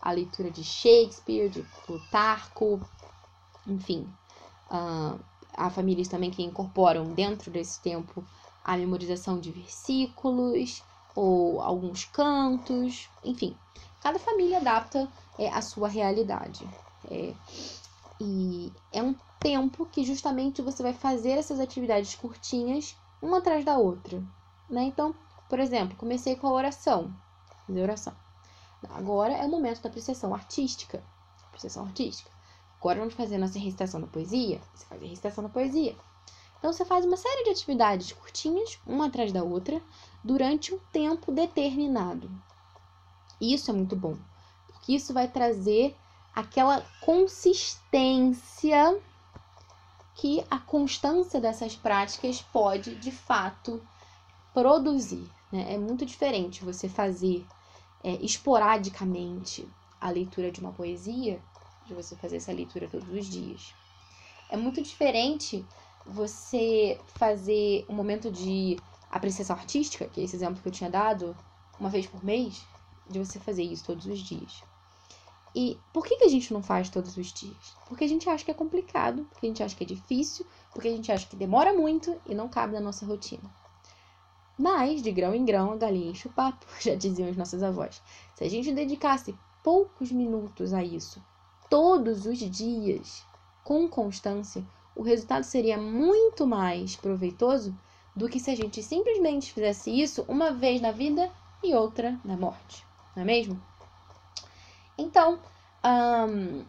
a 0.00 0.12
leitura 0.12 0.50
de 0.50 0.62
Shakespeare, 0.62 1.48
de 1.48 1.64
Plutarco, 1.86 2.80
enfim. 3.66 4.06
Uh, 4.70 5.18
há 5.56 5.70
famílias 5.70 6.08
também 6.08 6.30
que 6.30 6.42
incorporam 6.42 7.12
dentro 7.14 7.50
desse 7.50 7.80
tempo 7.80 8.24
a 8.62 8.76
memorização 8.76 9.40
de 9.40 9.50
versículos 9.50 10.82
ou 11.14 11.60
alguns 11.60 12.04
cantos, 12.04 13.08
enfim. 13.24 13.56
Cada 14.02 14.18
família 14.18 14.58
adapta 14.58 15.08
é, 15.38 15.48
a 15.48 15.62
sua 15.62 15.88
realidade. 15.88 16.68
É, 17.10 17.32
e 18.20 18.72
é 18.92 19.02
um 19.02 19.14
tempo 19.38 19.86
que 19.86 20.04
justamente 20.04 20.62
você 20.62 20.82
vai 20.82 20.92
fazer 20.92 21.32
essas 21.32 21.60
atividades 21.60 22.14
curtinhas 22.14 22.96
uma 23.20 23.38
atrás 23.38 23.64
da 23.64 23.78
outra, 23.78 24.22
né? 24.68 24.84
Então, 24.84 25.14
por 25.48 25.58
exemplo, 25.58 25.96
comecei 25.96 26.36
com 26.36 26.46
a 26.46 26.52
oração, 26.52 27.14
fazer 27.66 27.82
oração. 27.82 28.14
Agora 28.90 29.32
é 29.32 29.44
o 29.44 29.50
momento 29.50 29.82
da 29.82 29.88
apreciação 29.88 30.34
artística, 30.34 31.02
apreciação 31.46 31.84
artística. 31.84 32.30
Agora 32.78 32.98
vamos 32.98 33.14
fazer 33.14 33.38
nossa 33.38 33.58
recitação 33.58 34.00
da 34.00 34.06
poesia. 34.06 34.60
Você 34.74 34.86
faz 34.86 35.02
a 35.02 35.06
recitação 35.06 35.44
da 35.44 35.50
poesia. 35.50 35.96
Então 36.58 36.72
você 36.72 36.84
faz 36.84 37.04
uma 37.04 37.16
série 37.16 37.44
de 37.44 37.50
atividades 37.50 38.12
curtinhas, 38.12 38.78
uma 38.86 39.06
atrás 39.06 39.32
da 39.32 39.42
outra, 39.42 39.80
durante 40.22 40.74
um 40.74 40.78
tempo 40.92 41.32
determinado. 41.32 42.30
Isso 43.40 43.70
é 43.70 43.74
muito 43.74 43.94
bom, 43.94 44.16
porque 44.68 44.94
isso 44.94 45.12
vai 45.12 45.28
trazer 45.28 45.96
aquela 46.36 46.84
consistência 47.00 49.00
que 50.14 50.44
a 50.50 50.58
constância 50.58 51.40
dessas 51.40 51.74
práticas 51.74 52.42
pode 52.42 52.94
de 52.96 53.10
fato 53.10 53.82
produzir. 54.52 55.26
Né? 55.50 55.74
É 55.74 55.78
muito 55.78 56.04
diferente 56.04 56.62
você 56.62 56.90
fazer 56.90 57.46
é, 58.04 58.10
esporadicamente 58.22 59.66
a 59.98 60.10
leitura 60.10 60.52
de 60.52 60.60
uma 60.60 60.72
poesia 60.72 61.40
de 61.86 61.94
você 61.94 62.14
fazer 62.16 62.36
essa 62.36 62.52
leitura 62.52 62.86
todos 62.86 63.08
os 63.08 63.26
dias. 63.26 63.72
É 64.50 64.58
muito 64.58 64.82
diferente 64.82 65.64
você 66.04 67.00
fazer 67.14 67.86
um 67.88 67.94
momento 67.94 68.30
de 68.30 68.78
apreciação 69.10 69.56
artística, 69.56 70.06
que 70.06 70.20
é 70.20 70.24
esse 70.24 70.36
exemplo 70.36 70.60
que 70.60 70.68
eu 70.68 70.72
tinha 70.72 70.90
dado, 70.90 71.34
uma 71.80 71.88
vez 71.88 72.06
por 72.06 72.22
mês, 72.22 72.62
de 73.08 73.18
você 73.18 73.38
fazer 73.38 73.62
isso 73.62 73.84
todos 73.84 74.06
os 74.06 74.18
dias. 74.18 74.62
E 75.56 75.80
por 75.90 76.04
que, 76.04 76.16
que 76.16 76.24
a 76.24 76.28
gente 76.28 76.52
não 76.52 76.62
faz 76.62 76.90
todos 76.90 77.16
os 77.16 77.32
dias? 77.32 77.74
Porque 77.88 78.04
a 78.04 78.08
gente 78.08 78.28
acha 78.28 78.44
que 78.44 78.50
é 78.50 78.54
complicado, 78.54 79.26
porque 79.30 79.46
a 79.46 79.48
gente 79.48 79.62
acha 79.62 79.74
que 79.74 79.84
é 79.84 79.86
difícil, 79.86 80.44
porque 80.70 80.86
a 80.86 80.90
gente 80.90 81.10
acha 81.10 81.26
que 81.26 81.34
demora 81.34 81.72
muito 81.72 82.14
e 82.26 82.34
não 82.34 82.46
cabe 82.46 82.74
na 82.74 82.80
nossa 82.80 83.06
rotina. 83.06 83.50
Mas, 84.58 85.00
de 85.00 85.10
grão 85.10 85.34
em 85.34 85.46
grão, 85.46 85.72
a 85.72 85.76
galinha 85.76 86.10
enche 86.10 86.28
o 86.28 86.32
papo, 86.32 86.66
já 86.78 86.94
diziam 86.94 87.30
os 87.30 87.38
nossos 87.38 87.62
avós. 87.62 88.02
Se 88.34 88.44
a 88.44 88.50
gente 88.50 88.70
dedicasse 88.70 89.34
poucos 89.64 90.12
minutos 90.12 90.74
a 90.74 90.84
isso, 90.84 91.24
todos 91.70 92.26
os 92.26 92.38
dias, 92.38 93.24
com 93.64 93.88
constância, 93.88 94.62
o 94.94 95.02
resultado 95.02 95.44
seria 95.44 95.78
muito 95.78 96.46
mais 96.46 96.96
proveitoso 96.96 97.74
do 98.14 98.28
que 98.28 98.38
se 98.38 98.50
a 98.50 98.54
gente 98.54 98.82
simplesmente 98.82 99.54
fizesse 99.54 99.90
isso 99.90 100.22
uma 100.28 100.50
vez 100.50 100.82
na 100.82 100.92
vida 100.92 101.30
e 101.62 101.74
outra 101.74 102.20
na 102.22 102.36
morte. 102.36 102.84
Não 103.14 103.22
é 103.22 103.26
mesmo? 103.26 103.58
Então, 104.98 105.38
um, 105.84 106.64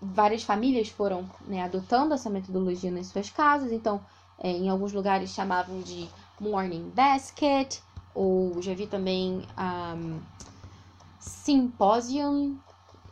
várias 0.00 0.42
famílias 0.42 0.88
foram 0.88 1.28
né, 1.46 1.62
adotando 1.62 2.14
essa 2.14 2.30
metodologia 2.30 2.90
nas 2.90 3.06
suas 3.06 3.30
casas. 3.30 3.72
Então, 3.72 4.00
é, 4.38 4.50
em 4.50 4.68
alguns 4.68 4.92
lugares 4.92 5.30
chamavam 5.30 5.80
de 5.80 6.08
morning 6.40 6.90
basket, 6.90 7.80
ou 8.14 8.60
já 8.62 8.74
vi 8.74 8.86
também 8.86 9.46
um, 9.96 10.20
symposium, 11.18 12.58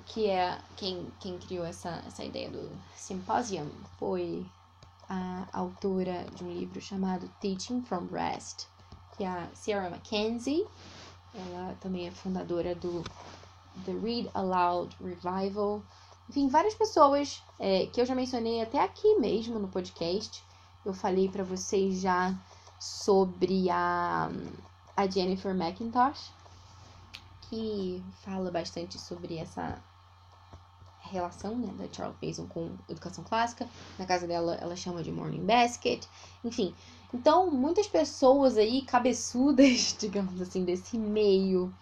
que 0.06 0.26
é 0.26 0.58
quem, 0.76 1.06
quem 1.20 1.38
criou 1.38 1.64
essa, 1.64 2.02
essa 2.06 2.24
ideia 2.24 2.50
do 2.50 2.70
symposium 2.94 3.68
foi 3.98 4.46
a 5.08 5.46
autora 5.52 6.24
de 6.34 6.44
um 6.44 6.52
livro 6.52 6.80
chamado 6.80 7.28
Teaching 7.40 7.82
from 7.82 8.06
Rest, 8.10 8.66
que 9.16 9.24
é 9.24 9.28
a 9.28 9.48
Sarah 9.54 9.90
Mackenzie. 9.90 10.66
Ela 11.34 11.76
também 11.80 12.06
é 12.06 12.10
fundadora 12.10 12.74
do 12.74 13.04
The 13.84 13.92
Read 13.92 14.30
Aloud 14.34 14.96
Revival. 15.00 15.82
Enfim, 16.28 16.48
várias 16.48 16.74
pessoas 16.74 17.42
é, 17.58 17.86
que 17.86 18.00
eu 18.00 18.06
já 18.06 18.14
mencionei 18.14 18.62
até 18.62 18.80
aqui 18.82 19.16
mesmo 19.16 19.58
no 19.58 19.68
podcast. 19.68 20.42
Eu 20.84 20.92
falei 20.92 21.28
para 21.28 21.44
vocês 21.44 22.00
já 22.00 22.34
sobre 22.80 23.70
a, 23.70 24.30
a 24.96 25.06
Jennifer 25.06 25.54
McIntosh, 25.54 26.30
que 27.42 28.02
fala 28.22 28.50
bastante 28.50 28.98
sobre 28.98 29.36
essa 29.36 29.80
relação 31.10 31.56
né, 31.56 31.72
da 31.78 31.92
Charlotte 31.92 32.24
Mason 32.24 32.46
com 32.46 32.76
educação 32.88 33.24
clássica. 33.24 33.68
Na 33.98 34.06
casa 34.06 34.26
dela, 34.26 34.56
ela 34.60 34.76
chama 34.76 35.02
de 35.02 35.12
Morning 35.12 35.44
Basket. 35.44 36.04
Enfim, 36.44 36.74
então 37.14 37.50
muitas 37.50 37.86
pessoas 37.86 38.56
aí, 38.56 38.82
cabeçudas, 38.82 39.96
digamos 39.98 40.40
assim, 40.40 40.64
desse 40.64 40.98
meio, 40.98 41.72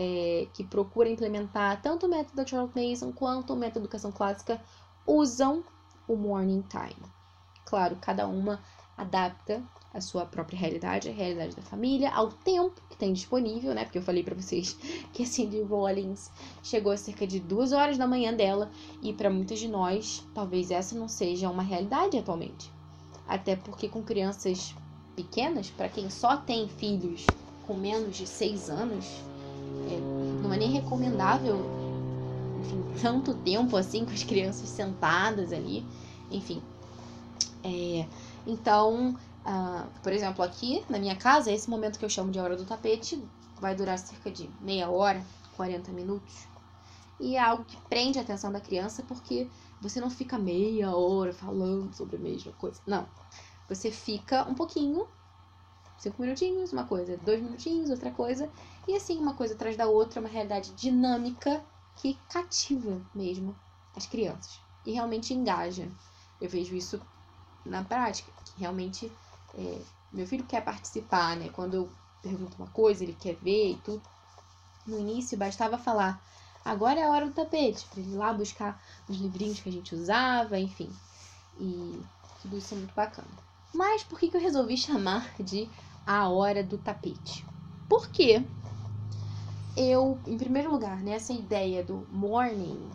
é, 0.00 0.46
que 0.54 0.62
procuram 0.62 1.10
implementar 1.10 1.82
tanto 1.82 2.06
o 2.06 2.08
método 2.08 2.36
da 2.36 2.46
Charlotte 2.46 2.78
Mason 2.78 3.12
quanto 3.12 3.52
o 3.52 3.56
método 3.56 3.80
da 3.80 3.84
educação 3.86 4.12
clássica, 4.12 4.62
usam 5.04 5.64
o 6.06 6.14
Morning 6.14 6.62
Time. 6.62 7.10
Claro, 7.64 7.98
cada 8.00 8.28
uma 8.28 8.62
adapta 8.96 9.60
a 9.92 10.00
sua 10.00 10.24
própria 10.24 10.56
realidade, 10.56 11.08
a 11.08 11.12
realidade 11.12 11.56
da 11.56 11.62
família, 11.62 12.10
ao 12.12 12.28
tempo 12.28 12.80
que 12.88 12.96
tem 12.96 13.12
disponível, 13.12 13.74
né? 13.74 13.84
Porque 13.84 13.98
eu 13.98 14.02
falei 14.02 14.22
para 14.22 14.36
vocês 14.36 14.74
que 15.12 15.24
a 15.24 15.26
Cindy 15.26 15.62
Rollins 15.62 16.30
chegou 16.62 16.92
a 16.92 16.96
cerca 16.96 17.26
de 17.26 17.40
duas 17.40 17.72
horas 17.72 17.98
da 17.98 18.06
manhã 18.06 18.32
dela 18.32 18.70
e 19.02 19.12
para 19.12 19.28
muitas 19.28 19.58
de 19.58 19.66
nós, 19.66 20.24
talvez 20.32 20.70
essa 20.70 20.96
não 20.96 21.08
seja 21.08 21.50
uma 21.50 21.62
realidade 21.62 22.16
atualmente. 22.16 22.70
Até 23.26 23.56
porque 23.56 23.88
com 23.88 24.02
crianças 24.04 24.74
pequenas, 25.16 25.70
para 25.70 25.88
quem 25.88 26.08
só 26.08 26.36
tem 26.36 26.68
filhos 26.68 27.26
com 27.66 27.74
menos 27.74 28.16
de 28.16 28.26
seis 28.26 28.70
anos, 28.70 29.20
é, 29.90 30.42
não 30.42 30.52
é 30.52 30.56
nem 30.56 30.70
recomendável, 30.70 31.60
enfim, 32.60 32.84
tanto 33.00 33.34
tempo 33.34 33.76
assim 33.76 34.04
com 34.04 34.12
as 34.12 34.22
crianças 34.22 34.68
sentadas 34.68 35.52
ali, 35.52 35.84
enfim. 36.30 36.62
É, 37.64 38.06
então, 38.46 39.16
Uh, 39.48 39.88
por 40.02 40.12
exemplo, 40.12 40.44
aqui 40.44 40.84
na 40.90 40.98
minha 40.98 41.16
casa, 41.16 41.50
esse 41.50 41.70
momento 41.70 41.98
que 41.98 42.04
eu 42.04 42.10
chamo 42.10 42.30
de 42.30 42.38
hora 42.38 42.54
do 42.54 42.66
tapete 42.66 43.18
vai 43.58 43.74
durar 43.74 43.98
cerca 43.98 44.30
de 44.30 44.46
meia 44.60 44.90
hora, 44.90 45.24
40 45.56 45.90
minutos. 45.90 46.46
E 47.18 47.34
é 47.34 47.40
algo 47.40 47.64
que 47.64 47.76
prende 47.88 48.18
a 48.18 48.22
atenção 48.22 48.52
da 48.52 48.60
criança 48.60 49.02
porque 49.08 49.48
você 49.80 50.02
não 50.02 50.10
fica 50.10 50.38
meia 50.38 50.94
hora 50.94 51.32
falando 51.32 51.94
sobre 51.94 52.16
a 52.16 52.18
mesma 52.18 52.52
coisa. 52.52 52.78
Não. 52.86 53.08
Você 53.70 53.90
fica 53.90 54.44
um 54.44 54.54
pouquinho, 54.54 55.08
cinco 55.96 56.20
minutinhos, 56.20 56.70
uma 56.70 56.84
coisa, 56.84 57.16
dois 57.16 57.42
minutinhos, 57.42 57.88
outra 57.88 58.10
coisa, 58.10 58.50
e 58.88 58.96
assim, 58.96 59.18
uma 59.18 59.34
coisa 59.34 59.54
atrás 59.54 59.76
da 59.76 59.86
outra, 59.86 60.18
uma 60.18 60.28
realidade 60.28 60.72
dinâmica 60.72 61.62
que 61.96 62.18
cativa 62.30 63.00
mesmo 63.14 63.54
as 63.94 64.06
crianças 64.06 64.60
e 64.86 64.92
realmente 64.92 65.34
engaja. 65.34 65.86
Eu 66.40 66.48
vejo 66.48 66.74
isso 66.74 66.98
na 67.66 67.84
prática, 67.84 68.32
que 68.44 68.58
realmente 68.58 69.12
é, 69.54 69.82
meu 70.10 70.26
filho 70.26 70.46
quer 70.46 70.64
participar, 70.64 71.36
né? 71.36 71.50
Quando 71.50 71.74
eu 71.74 71.92
pergunto 72.22 72.56
uma 72.56 72.68
coisa, 72.68 73.04
ele 73.04 73.12
quer 73.12 73.34
ver 73.36 73.72
e 73.72 73.76
tudo. 73.76 74.02
No 74.86 74.98
início 74.98 75.36
bastava 75.36 75.76
falar, 75.76 76.22
agora 76.64 77.00
é 77.00 77.04
a 77.04 77.10
hora 77.10 77.26
do 77.26 77.34
tapete, 77.34 77.86
para 77.90 78.00
ele 78.00 78.12
ir 78.12 78.16
lá 78.16 78.32
buscar 78.32 78.82
os 79.06 79.18
livrinhos 79.18 79.60
que 79.60 79.68
a 79.68 79.72
gente 79.72 79.94
usava, 79.94 80.58
enfim. 80.58 80.90
E 81.60 82.00
tudo 82.40 82.56
isso 82.56 82.72
é 82.72 82.78
muito 82.78 82.94
bacana. 82.94 83.28
Mas 83.74 84.02
por 84.02 84.18
que, 84.18 84.30
que 84.30 84.36
eu 84.36 84.40
resolvi 84.40 84.76
chamar 84.78 85.30
de 85.38 85.68
a 86.06 86.28
hora 86.30 86.64
do 86.64 86.78
tapete? 86.78 87.44
Porque 87.86 88.44
eu, 89.78 90.18
em 90.26 90.36
primeiro 90.36 90.70
lugar, 90.70 91.02
né, 91.02 91.12
essa 91.12 91.32
ideia 91.32 91.84
do 91.84 92.06
morning 92.10 92.90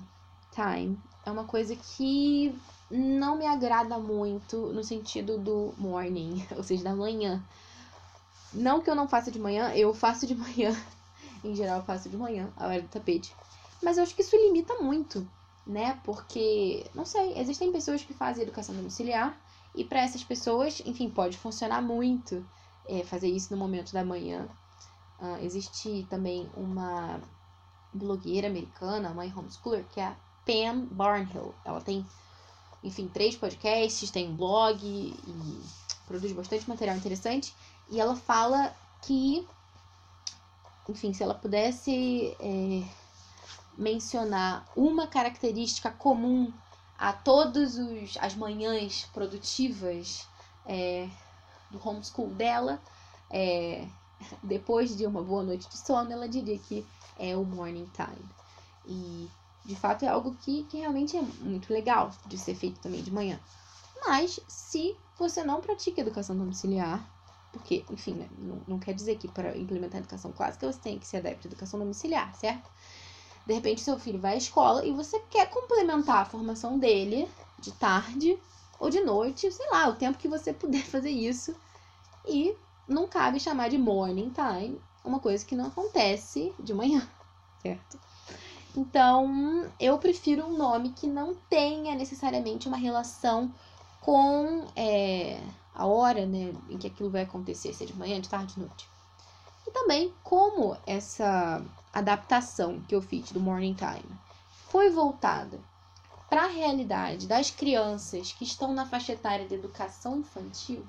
time 0.52 1.00
é 1.26 1.32
uma 1.32 1.46
coisa 1.46 1.76
que 1.76 2.54
não 2.92 3.38
me 3.38 3.48
agrada 3.48 3.98
muito 3.98 4.58
no 4.74 4.84
sentido 4.84 5.38
do 5.38 5.74
morning, 5.78 6.46
ou 6.56 6.64
seja, 6.64 6.84
da 6.84 6.96
manhã. 6.96 7.42
Não 8.54 8.82
que 8.82 8.90
eu 8.90 8.96
não 8.96 9.08
faça 9.08 9.32
de 9.32 9.40
manhã, 9.40 9.74
eu 9.74 9.94
faço 9.94 10.28
de 10.28 10.36
manhã. 10.36 10.76
em 11.44 11.56
geral, 11.56 11.80
eu 11.80 11.86
faço 11.86 12.10
de 12.10 12.18
manhã, 12.18 12.52
a 12.58 12.68
hora 12.68 12.82
do 12.82 12.88
tapete. 12.90 13.34
Mas 13.82 13.98
eu 13.98 14.04
acho 14.04 14.14
que 14.14 14.22
isso 14.22 14.36
limita 14.36 14.76
muito, 14.76 15.26
né? 15.66 16.00
Porque, 16.04 16.86
não 16.94 17.06
sei, 17.06 17.38
existem 17.40 17.72
pessoas 17.72 18.04
que 18.04 18.14
fazem 18.14 18.44
educação 18.44 18.76
domiciliar 18.76 19.38
e 19.74 19.84
para 19.84 20.02
essas 20.02 20.24
pessoas, 20.24 20.82
enfim, 20.86 21.10
pode 21.10 21.38
funcionar 21.38 21.82
muito 21.82 22.46
é, 22.88 23.04
fazer 23.04 23.30
isso 23.30 23.54
no 23.54 23.60
momento 23.60 23.92
da 23.94 24.04
manhã. 24.04 24.48
Uh, 25.20 25.38
existe 25.42 26.06
também 26.10 26.50
uma 26.56 27.22
blogueira 27.94 28.48
americana, 28.48 29.14
mãe 29.14 29.32
homeschooler, 29.36 29.86
que 29.94 30.00
é 30.00 30.08
a 30.08 30.16
Pam 30.46 30.86
Barnhill. 30.92 31.54
Ela 31.64 31.80
tem 31.80 32.06
enfim, 32.84 33.08
três 33.08 33.36
podcasts, 33.36 34.12
tem 34.12 34.30
um 34.30 34.36
blog 34.36 34.86
e 34.86 35.62
produz 36.06 36.34
bastante 36.34 36.68
material 36.68 36.98
interessante. 36.98 37.56
E 37.90 38.00
ela 38.00 38.16
fala 38.16 38.76
que, 39.02 39.48
enfim, 40.90 41.14
se 41.14 41.24
ela 41.24 41.34
pudesse 41.34 42.36
é, 42.40 42.84
mencionar 43.78 44.66
uma 44.76 45.08
característica 45.08 45.90
comum 45.92 46.52
a 46.98 47.14
todas 47.14 47.78
as 48.20 48.36
manhãs 48.36 49.06
produtivas 49.14 50.28
é, 50.66 51.10
do 51.72 51.80
homeschool 51.88 52.30
dela, 52.30 52.82
é, 53.30 53.88
depois 54.42 54.96
de 54.96 55.06
uma 55.06 55.22
boa 55.22 55.44
noite 55.44 55.70
de 55.70 55.78
sono, 55.78 56.12
ela 56.12 56.28
diria 56.28 56.58
que 56.58 56.86
é 57.18 57.36
o 57.36 57.44
morning 57.44 57.90
time. 57.94 58.26
E 58.86 59.30
de 59.66 59.76
fato 59.76 60.04
é 60.04 60.08
algo 60.08 60.36
que, 60.36 60.64
que 60.64 60.78
realmente 60.78 61.16
é 61.16 61.22
muito 61.22 61.72
legal 61.72 62.12
de 62.26 62.38
ser 62.38 62.56
feito 62.56 62.80
também 62.80 63.02
de 63.02 63.12
manhã. 63.12 63.40
Mas 64.06 64.40
se 64.48 64.96
você 65.18 65.44
não 65.44 65.62
pratica 65.62 66.02
educação 66.02 66.36
domiciliar, 66.36 67.08
porque, 67.52 67.86
enfim, 67.90 68.14
né, 68.14 68.28
não, 68.38 68.62
não 68.68 68.80
quer 68.80 68.94
dizer 68.94 69.18
que 69.18 69.28
para 69.28 69.56
implementar 69.56 69.98
a 69.98 70.00
educação 70.00 70.32
clássica 70.32 70.72
você 70.72 70.80
tem 70.80 71.00
que 71.00 71.08
ser 71.08 71.18
adepto 71.18 71.48
à 71.48 71.50
educação 71.50 71.80
domiciliar, 71.80 72.36
certo? 72.36 72.70
De 73.46 73.54
repente 73.54 73.82
seu 73.82 74.00
filho 74.00 74.20
vai 74.20 74.34
à 74.34 74.38
escola 74.38 74.86
e 74.86 74.92
você 74.92 75.20
quer 75.30 75.50
complementar 75.50 76.18
a 76.18 76.26
formação 76.26 76.80
dele 76.80 77.30
de 77.60 77.72
tarde 77.74 78.38
ou 78.80 78.90
de 78.90 79.02
noite, 79.02 79.52
sei 79.52 79.70
lá, 79.70 79.88
o 79.88 79.96
tempo 79.96 80.18
que 80.18 80.28
você 80.28 80.52
puder 80.52 80.84
fazer 80.86 81.12
isso. 81.12 81.56
E 82.26 82.56
não 82.88 83.08
cabe 83.08 83.40
chamar 83.40 83.70
de 83.70 83.78
morning 83.78 84.32
time 84.32 84.80
uma 85.04 85.20
coisa 85.20 85.46
que 85.46 85.56
não 85.56 85.68
acontece 85.68 86.54
de 86.60 86.74
manhã, 86.74 87.08
certo? 87.62 88.00
Então, 88.76 89.70
eu 89.80 89.98
prefiro 90.00 90.46
um 90.46 90.58
nome 90.58 90.90
que 90.92 91.06
não 91.06 91.36
tenha 91.50 91.96
necessariamente 91.96 92.68
uma 92.68 92.78
relação 92.78 93.54
com 94.02 94.66
é, 94.76 95.40
a 95.76 95.86
hora 95.86 96.26
né, 96.26 96.54
em 96.70 96.78
que 96.78 96.88
aquilo 96.88 97.10
vai 97.10 97.22
acontecer, 97.22 97.74
seja 97.74 97.94
de 97.94 98.00
manhã, 98.00 98.20
de 98.20 98.30
tarde, 98.30 98.56
de 98.56 98.60
noite. 98.60 98.88
E 99.68 99.72
também 99.72 100.14
como 100.24 100.76
essa 100.86 101.64
adaptação 101.94 102.82
que 102.82 102.96
eu 102.96 103.02
fiz 103.02 103.32
do 103.32 103.40
Morning 103.40 103.76
Time 103.76 104.20
foi 104.70 104.90
voltada 104.90 105.60
para 106.30 106.46
a 106.46 106.48
realidade 106.48 107.28
das 107.28 107.52
crianças 107.52 108.32
que 108.32 108.44
estão 108.44 108.74
na 108.74 108.88
faixa 108.88 109.14
etária 109.14 109.48
de 109.48 109.54
educação 109.54 110.18
infantil, 110.18 110.84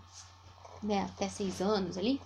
né, 0.85 1.03
até 1.03 1.29
seis 1.29 1.61
anos 1.61 1.97
ali, 1.99 2.20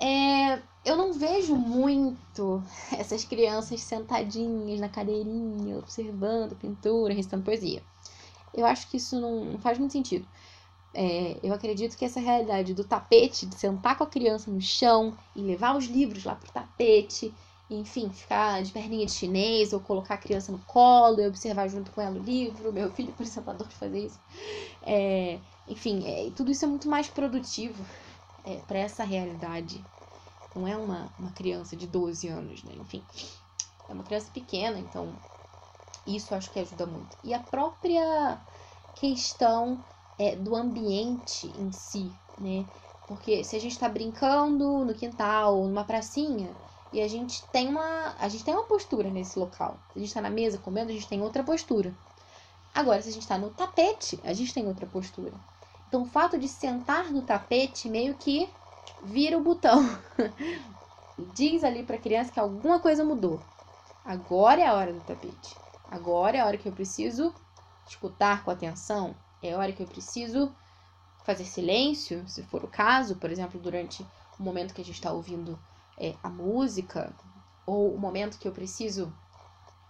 é, 0.00 0.60
eu 0.84 0.96
não 0.96 1.12
vejo 1.12 1.56
muito 1.56 2.62
essas 2.92 3.24
crianças 3.24 3.80
sentadinhas 3.80 4.80
na 4.80 4.88
cadeirinha, 4.88 5.78
observando 5.78 6.56
pintura, 6.56 7.14
recitando 7.14 7.44
poesia. 7.44 7.82
Eu 8.52 8.66
acho 8.66 8.88
que 8.88 8.98
isso 8.98 9.20
não 9.20 9.58
faz 9.58 9.78
muito 9.78 9.92
sentido. 9.92 10.26
É, 10.92 11.40
eu 11.42 11.52
acredito 11.52 11.96
que 11.96 12.04
essa 12.04 12.20
realidade 12.20 12.72
do 12.72 12.84
tapete, 12.84 13.46
de 13.46 13.56
sentar 13.56 13.98
com 13.98 14.04
a 14.04 14.08
criança 14.08 14.48
no 14.50 14.60
chão 14.60 15.16
e 15.34 15.42
levar 15.42 15.76
os 15.76 15.86
livros 15.86 16.24
lá 16.24 16.36
pro 16.36 16.52
tapete, 16.52 17.34
enfim, 17.70 18.10
ficar 18.12 18.62
de 18.62 18.72
perninha 18.72 19.06
de 19.06 19.12
chinês 19.12 19.72
ou 19.72 19.80
colocar 19.80 20.14
a 20.14 20.18
criança 20.18 20.52
no 20.52 20.60
colo 20.60 21.20
e 21.20 21.26
observar 21.26 21.68
junto 21.68 21.90
com 21.92 22.00
ela 22.00 22.16
o 22.16 22.22
livro. 22.22 22.72
Meu 22.72 22.90
filho, 22.90 23.12
por 23.14 23.24
exemplo, 23.24 23.50
adora 23.50 23.70
fazer 23.70 24.06
isso. 24.06 24.20
É, 24.82 25.40
enfim, 25.66 26.06
é, 26.06 26.30
tudo 26.32 26.50
isso 26.52 26.64
é 26.64 26.68
muito 26.68 26.88
mais 26.88 27.08
produtivo 27.08 27.84
é, 28.44 28.58
para 28.62 28.78
essa 28.78 29.04
realidade 29.04 29.86
não 30.54 30.68
é 30.68 30.76
uma, 30.76 31.12
uma 31.18 31.32
criança 31.32 31.76
de 31.76 31.86
12 31.86 32.28
anos, 32.28 32.62
né? 32.62 32.74
Enfim, 32.76 33.04
é 33.88 33.92
uma 33.92 34.04
criança 34.04 34.30
pequena, 34.30 34.78
então 34.78 35.18
isso 36.06 36.34
acho 36.34 36.50
que 36.50 36.58
ajuda 36.58 36.86
muito. 36.86 37.16
E 37.22 37.34
a 37.34 37.40
própria 37.40 38.40
questão 38.94 39.82
é, 40.18 40.36
do 40.36 40.54
ambiente 40.54 41.48
em 41.48 41.72
si, 41.72 42.20
né? 42.38 42.66
Porque 43.06 43.44
se 43.44 43.56
a 43.56 43.58
gente 43.58 43.72
está 43.72 43.88
brincando 43.88 44.84
no 44.84 44.94
quintal, 44.94 45.66
numa 45.66 45.84
pracinha, 45.84 46.56
e 46.94 47.02
a 47.02 47.08
gente 47.08 47.42
tem 47.48 47.66
uma, 47.66 48.14
a 48.20 48.28
gente 48.28 48.44
tem 48.44 48.54
uma 48.54 48.62
postura 48.62 49.10
nesse 49.10 49.36
local. 49.36 49.76
Se 49.92 49.98
a 49.98 49.98
gente 49.98 50.08
está 50.08 50.20
na 50.20 50.30
mesa 50.30 50.58
comendo, 50.58 50.90
a 50.90 50.94
gente 50.94 51.08
tem 51.08 51.20
outra 51.20 51.42
postura. 51.42 51.92
Agora, 52.72 53.02
se 53.02 53.08
a 53.08 53.12
gente 53.12 53.22
está 53.22 53.36
no 53.36 53.50
tapete, 53.50 54.20
a 54.22 54.32
gente 54.32 54.54
tem 54.54 54.64
outra 54.68 54.86
postura. 54.86 55.32
Então, 55.88 56.02
o 56.02 56.06
fato 56.06 56.38
de 56.38 56.46
sentar 56.46 57.10
no 57.10 57.22
tapete 57.22 57.88
meio 57.88 58.14
que 58.14 58.48
vira 59.02 59.36
o 59.36 59.42
botão. 59.42 59.82
Diz 61.34 61.64
ali 61.64 61.82
para 61.82 61.96
a 61.96 62.00
criança 62.00 62.30
que 62.30 62.38
alguma 62.38 62.78
coisa 62.78 63.04
mudou. 63.04 63.42
Agora 64.04 64.60
é 64.60 64.66
a 64.66 64.74
hora 64.74 64.92
do 64.92 65.00
tapete. 65.00 65.56
Agora 65.90 66.36
é 66.36 66.40
a 66.40 66.46
hora 66.46 66.56
que 66.56 66.68
eu 66.68 66.72
preciso 66.72 67.34
escutar 67.88 68.44
com 68.44 68.52
atenção. 68.52 69.16
É 69.42 69.52
a 69.52 69.58
hora 69.58 69.72
que 69.72 69.82
eu 69.82 69.86
preciso 69.88 70.54
fazer 71.24 71.44
silêncio, 71.44 72.22
se 72.28 72.44
for 72.44 72.62
o 72.62 72.68
caso, 72.68 73.16
por 73.16 73.32
exemplo, 73.32 73.58
durante 73.58 74.06
o 74.38 74.42
momento 74.44 74.72
que 74.72 74.80
a 74.80 74.84
gente 74.84 74.94
está 74.94 75.12
ouvindo 75.12 75.58
é, 75.98 76.14
a 76.22 76.28
música, 76.28 77.14
ou 77.66 77.94
o 77.94 77.98
momento 77.98 78.38
que 78.38 78.48
eu 78.48 78.52
preciso 78.52 79.12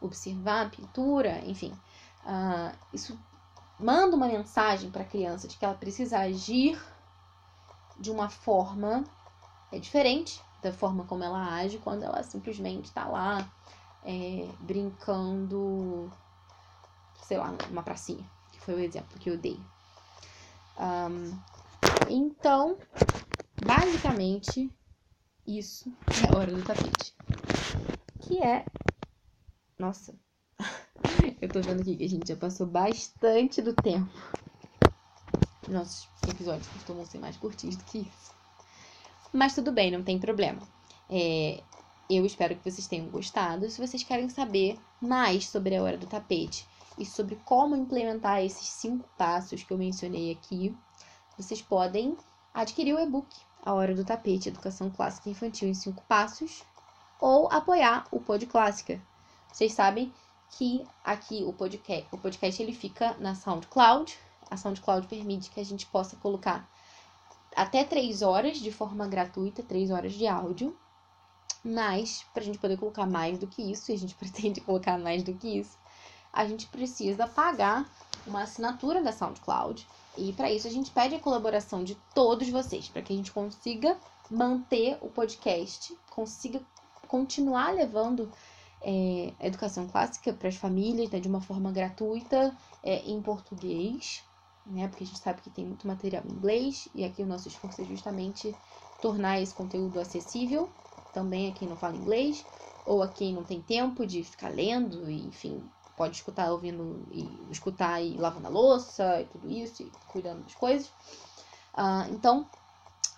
observar 0.01 0.67
a 0.67 0.71
pintura, 0.71 1.41
enfim, 1.47 1.73
uh, 2.25 2.77
isso 2.93 3.19
manda 3.79 4.15
uma 4.15 4.29
mensagem 4.29 4.91
para 4.91 5.03
a 5.03 5.07
criança 5.07 5.49
de 5.49 5.57
que 5.57 5.65
ela 5.65 5.75
precisa 5.75 6.19
agir 6.19 6.81
de 7.99 8.11
uma 8.11 8.29
forma 8.29 9.05
é 9.73 9.79
diferente 9.79 10.41
da 10.63 10.73
forma 10.73 11.05
como 11.05 11.25
ela 11.25 11.55
age 11.57 11.79
quando 11.79 12.05
ela 12.05 12.23
simplesmente 12.23 12.87
está 12.87 13.07
lá 13.07 13.47
é, 14.05 14.49
brincando, 14.61 16.11
sei 17.23 17.39
lá, 17.39 17.53
numa 17.69 17.83
pracinha, 17.83 18.25
que 18.53 18.61
foi 18.61 18.75
o 18.75 18.79
exemplo 18.79 19.19
que 19.19 19.29
eu 19.29 19.37
dei. 19.37 19.61
Um, 20.79 21.39
então, 22.09 22.79
basicamente, 23.65 24.71
isso 25.47 25.93
é 26.09 26.35
a 26.35 26.39
hora 26.39 26.53
do 26.53 26.63
tapete. 26.63 27.15
Que 28.21 28.43
é. 28.43 28.65
Nossa, 29.79 30.15
eu 31.41 31.49
tô 31.49 31.61
vendo 31.61 31.81
aqui 31.83 31.97
que 31.97 32.05
a 32.05 32.09
gente 32.09 32.29
já 32.29 32.37
passou 32.37 32.67
bastante 32.67 33.61
do 33.61 33.75
tempo. 33.75 34.11
Nossos 35.69 36.09
episódios 36.29 36.67
costumam 36.69 37.05
ser 37.05 37.19
mais 37.19 37.37
curtinhos 37.37 37.77
do 37.77 37.85
que 37.85 37.99
isso. 37.99 38.35
Mas 39.33 39.55
tudo 39.55 39.73
bem, 39.73 39.91
não 39.91 40.03
tem 40.03 40.19
problema. 40.19 40.63
É, 41.11 41.63
eu 42.09 42.25
espero 42.25 42.55
que 42.57 42.71
vocês 42.71 42.87
tenham 42.87 43.09
gostado. 43.09 43.69
Se 43.69 43.85
vocês 43.85 44.03
querem 44.03 44.29
saber 44.29 44.79
mais 45.01 45.49
sobre 45.49 45.77
a 45.77 45.83
hora 45.83 45.99
do 45.99 46.07
tapete 46.07 46.67
e 46.99 47.05
sobre 47.05 47.37
como 47.45 47.77
implementar 47.77 48.43
esses 48.43 48.69
cinco 48.69 49.09
passos 49.19 49.63
que 49.63 49.73
eu 49.73 49.79
mencionei 49.79 50.31
aqui, 50.33 50.75
vocês 51.37 51.61
podem 51.61 52.17
adquirir 52.53 52.95
o 52.95 53.01
e-book 53.01 53.35
A 53.65 53.73
Hora 53.73 53.95
do 53.95 54.05
Tapete, 54.05 54.51
Educação 54.51 54.91
Clássica 54.91 55.31
Infantil 55.31 55.71
em 55.71 55.75
5 55.75 56.03
Passos, 56.03 56.63
ou 57.19 57.51
apoiar 57.51 58.07
o 58.11 58.21
Pod 58.21 58.45
Clássica. 58.45 59.01
Vocês 59.51 59.73
sabem 59.73 60.13
que 60.51 60.87
aqui 61.03 61.43
o 61.43 61.53
podcast, 61.53 62.07
o 62.13 62.19
podcast 62.19 62.63
ele 62.63 62.75
fica 62.75 63.17
na 63.19 63.35
SoundCloud. 63.35 64.15
A 64.51 64.59
SoundCloud 64.59 65.07
permite 65.07 65.51
que 65.51 65.61
a 65.61 65.65
gente 65.65 65.87
possa 65.87 66.15
colocar 66.17 66.69
até 67.57 67.85
3 67.85 68.21
horas 68.21 68.59
de 68.59 68.71
forma 68.71 69.09
gratuita, 69.09 69.63
3 69.63 69.91
horas 69.91 70.13
de 70.13 70.27
áudio. 70.27 70.77
Mas, 71.65 72.23
para 72.35 72.43
a 72.43 72.45
gente 72.45 72.59
poder 72.59 72.77
colocar 72.77 73.07
mais 73.07 73.39
do 73.39 73.47
que 73.47 73.63
isso, 73.63 73.91
e 73.91 73.95
a 73.95 73.99
gente 73.99 74.15
pretende 74.21 74.61
colocar 74.61 74.99
mais 74.99 75.23
do 75.23 75.33
que 75.33 75.59
isso, 75.59 75.79
a 76.31 76.45
gente 76.45 76.67
precisa 76.67 77.27
pagar 77.27 77.89
uma 78.27 78.43
assinatura 78.43 79.03
da 79.03 79.13
SoundCloud. 79.13 79.87
E 80.17 80.33
para 80.33 80.51
isso 80.51 80.67
a 80.67 80.71
gente 80.71 80.91
pede 80.91 81.15
a 81.15 81.21
colaboração 81.21 81.83
de 81.83 81.97
todos 82.15 82.49
vocês, 82.49 82.89
para 82.89 83.03
que 83.03 83.13
a 83.13 83.17
gente 83.17 83.33
consiga 83.33 83.97
manter 84.31 84.97
o 85.01 85.09
podcast, 85.09 85.97
consiga 86.11 86.61
continuar 87.09 87.75
levando 87.75 88.31
é, 88.81 89.33
educação 89.41 89.89
clássica 89.89 90.33
para 90.33 90.49
as 90.49 90.57
famílias 90.57 91.11
né, 91.11 91.19
de 91.19 91.29
uma 91.29 91.41
forma 91.41 91.73
gratuita 91.73 92.57
é, 92.83 92.99
em 93.09 93.21
português, 93.21 94.23
né? 94.67 94.89
Porque 94.89 95.05
a 95.05 95.07
gente 95.07 95.19
sabe 95.19 95.41
que 95.41 95.51
tem 95.51 95.67
muito 95.67 95.87
material 95.87 96.23
em 96.27 96.33
inglês 96.33 96.89
e 96.95 97.05
aqui 97.05 97.23
o 97.23 97.27
nosso 97.27 97.49
esforço 97.49 97.83
é 97.83 97.85
justamente 97.85 98.55
tornar 99.01 99.41
esse 99.41 99.55
conteúdo 99.55 100.01
acessível 100.01 100.71
também 101.13 101.51
a 101.51 101.53
quem 101.53 101.69
não 101.69 101.77
fala 101.77 101.97
inglês 101.97 102.45
ou 102.85 103.03
a 103.03 103.09
quem 103.09 103.33
não 103.33 103.45
tem 103.45 103.61
tempo 103.63 104.07
de 104.07 104.23
ficar 104.23 104.49
lendo 104.49 105.11
enfim, 105.11 105.63
pode 105.97 106.17
escutar 106.17 106.51
ouvindo 106.51 107.07
e 107.11 107.29
escutar 107.51 108.01
e 108.01 108.17
lavando 108.17 108.47
a 108.47 108.51
louça 108.51 109.21
e 109.21 109.25
tudo 109.27 109.51
isso 109.51 109.83
e 109.83 109.93
cuidando 110.09 110.43
das 110.43 110.55
coisas. 110.55 110.89
Uh, 111.77 112.11
então, 112.11 112.47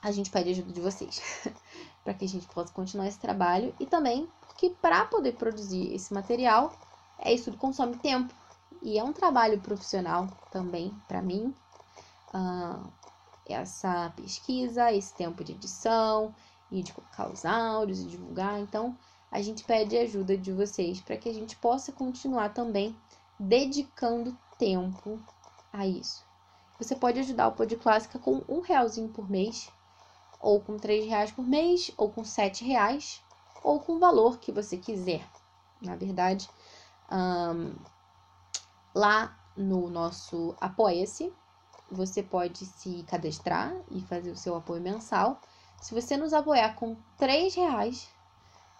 a 0.03 0.11
gente 0.11 0.31
pede 0.31 0.51
ajuda 0.51 0.73
de 0.73 0.81
vocês 0.81 1.21
para 2.05 2.15
que 2.15 2.25
a 2.25 2.29
gente 2.29 2.47
possa 2.49 2.73
continuar 2.73 3.07
esse 3.07 3.19
trabalho 3.19 3.75
e 3.81 3.87
também 3.87 4.29
porque 4.57 4.71
para 4.81 5.05
poder 5.05 5.33
produzir 5.33 5.93
esse 5.95 6.15
material, 6.15 6.73
é 7.19 7.33
isso 7.33 7.45
tudo 7.45 7.59
consome 7.59 7.97
tempo 7.97 8.35
e 8.83 8.99
é 8.99 9.05
um 9.05 9.13
trabalho 9.13 9.61
profissional 9.61 10.29
também 10.51 10.95
para 11.07 11.21
mim. 11.21 11.55
Uh, 12.33 12.91
essa 13.45 14.13
pesquisa, 14.17 14.91
esse 14.93 15.15
tempo 15.15 15.45
de 15.45 15.53
edição 15.53 16.35
e 16.71 16.83
de 16.83 16.93
colocar 16.93 17.29
os 17.29 17.45
áudios 17.45 18.01
e 18.01 18.07
divulgar. 18.07 18.59
Então, 18.59 18.97
a 19.31 19.43
gente 19.43 19.65
pede 19.65 19.97
ajuda 19.97 20.37
de 20.37 20.53
vocês 20.53 21.01
para 21.01 21.17
que 21.17 21.29
a 21.29 21.35
gente 21.35 21.57
possa 21.57 21.93
continuar 21.93 22.55
também 22.55 22.97
dedicando 23.39 24.37
tempo 24.59 25.21
a 25.73 25.87
isso. 25.87 26.25
Você 26.79 26.95
pode 26.95 27.19
ajudar 27.21 27.49
o 27.49 27.53
Pod 27.53 27.75
Clássica 27.77 28.19
com 28.19 28.43
um 28.49 28.61
realzinho 28.61 29.09
por 29.09 29.29
mês, 29.31 29.71
ou 30.41 30.61
com 30.61 30.77
três 30.77 31.07
reais 31.07 31.33
por 31.33 31.47
mês, 31.47 31.91
ou 31.97 32.11
com 32.11 32.25
sete 32.25 32.65
reais, 32.65 33.23
ou 33.63 33.81
com 33.81 33.95
o 33.95 33.99
valor 33.99 34.39
que 34.39 34.53
você 34.53 34.77
quiser. 34.77 35.27
Na 35.81 35.97
verdade, 35.97 36.49
um, 37.11 37.75
lá 38.95 39.37
no 39.57 39.89
nosso 39.89 40.55
Apoia-se, 40.61 41.33
você 41.91 42.23
pode 42.23 42.67
se 42.67 43.05
cadastrar 43.05 43.75
e 43.91 44.01
fazer 44.03 44.31
o 44.31 44.37
seu 44.37 44.55
apoio 44.55 44.83
mensal. 44.83 45.41
Se 45.81 45.95
você 45.95 46.17
nos 46.17 46.33
apoiar 46.33 46.75
com 46.75 46.97
três 47.17 47.55
reais, 47.55 48.09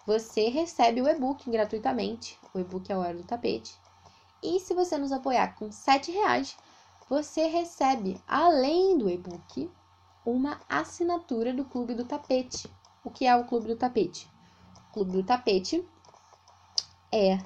você 0.07 0.47
recebe 0.47 1.01
o 1.01 1.07
e-book 1.09 1.51
gratuitamente. 1.51 2.39
O 2.53 2.59
e-book 2.59 2.89
é 2.89 2.95
a 2.95 2.97
hora 2.97 3.13
do 3.13 3.23
tapete. 3.23 3.77
E 4.41 4.57
se 4.57 4.73
você 4.73 4.97
nos 4.97 5.11
apoiar 5.11 5.53
com 5.55 5.69
sete 5.69 6.13
reais, 6.13 6.55
você 7.09 7.47
recebe, 7.47 8.17
além 8.25 8.97
do 8.97 9.09
e-book, 9.09 9.69
uma 10.25 10.61
assinatura 10.69 11.53
do 11.53 11.65
Clube 11.65 11.93
do 11.93 12.05
Tapete. 12.05 12.71
O 13.03 13.09
que 13.09 13.25
é 13.25 13.35
o 13.35 13.43
Clube 13.43 13.67
do 13.67 13.75
Tapete? 13.75 14.29
O 14.89 14.93
Clube 14.93 15.11
do 15.11 15.23
Tapete 15.23 15.85
é 17.11 17.37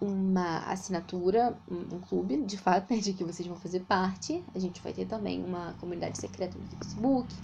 uma 0.00 0.58
assinatura, 0.58 1.58
um, 1.68 2.00
clube, 2.00 2.42
de 2.44 2.58
fato, 2.58 2.90
né, 2.94 3.00
de 3.00 3.12
que 3.12 3.24
vocês 3.24 3.48
vão 3.48 3.56
fazer 3.56 3.80
parte. 3.80 4.44
A 4.54 4.58
gente 4.60 4.80
vai 4.80 4.92
ter 4.92 5.06
também 5.06 5.44
uma 5.44 5.72
comunidade 5.80 6.16
secreta 6.18 6.56
no 6.56 6.66
Facebook 6.68 7.34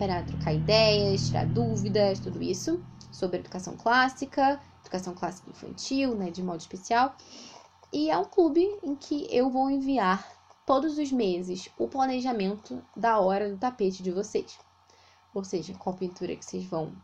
para 0.00 0.22
trocar 0.22 0.54
ideias, 0.54 1.28
tirar 1.28 1.44
dúvidas, 1.44 2.20
tudo 2.20 2.42
isso 2.42 2.82
sobre 3.12 3.38
educação 3.38 3.76
clássica, 3.76 4.58
educação 4.80 5.12
clássica 5.12 5.50
infantil, 5.50 6.14
né, 6.14 6.30
de 6.30 6.42
modo 6.42 6.58
especial. 6.58 7.14
E 7.92 8.08
é 8.08 8.16
um 8.16 8.24
clube 8.24 8.66
em 8.82 8.96
que 8.96 9.26
eu 9.30 9.50
vou 9.50 9.70
enviar 9.70 10.26
todos 10.64 10.96
os 10.96 11.12
meses 11.12 11.68
o 11.76 11.86
planejamento 11.86 12.82
da 12.96 13.20
hora 13.20 13.50
do 13.50 13.58
tapete 13.58 14.02
de 14.02 14.10
vocês. 14.10 14.58
Ou 15.34 15.44
seja, 15.44 15.74
qual 15.74 15.94
pintura 15.94 16.34
que 16.34 16.46
vocês 16.46 16.64
vão 16.64 16.94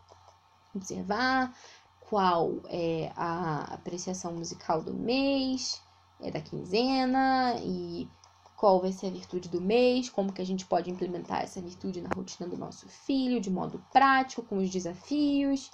observar, 0.75 1.55
qual 2.01 2.63
é 2.65 3.13
a 3.15 3.75
apreciação 3.75 4.33
musical 4.33 4.81
do 4.81 4.95
mês, 4.95 5.83
é 6.23 6.31
da 6.31 6.41
quinzena 6.41 7.57
e 7.63 8.09
qual 8.57 8.81
vai 8.81 8.91
ser 8.91 9.09
a 9.09 9.11
virtude 9.11 9.49
do 9.49 9.61
mês, 9.61 10.09
como 10.09 10.33
que 10.33 10.41
a 10.41 10.47
gente 10.47 10.65
pode 10.65 10.91
implementar 10.91 11.43
essa 11.43 11.61
virtude 11.61 12.01
na 12.01 12.09
rotina 12.15 12.49
do 12.49 12.57
nosso 12.57 12.89
filho, 12.89 13.41
de 13.41 13.51
modo 13.51 13.85
prático, 13.93 14.43
com 14.43 14.57
os 14.59 14.71
desafios, 14.71 15.71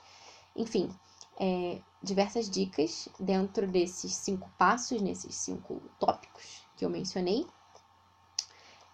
enfim, 0.56 0.90
é, 1.38 1.80
diversas 2.02 2.50
dicas 2.50 3.08
dentro 3.18 3.66
desses 3.66 4.14
cinco 4.16 4.50
passos, 4.58 5.00
nesses 5.00 5.34
cinco 5.36 5.80
tópicos 5.98 6.66
que 6.76 6.84
eu 6.84 6.90
mencionei. 6.90 7.46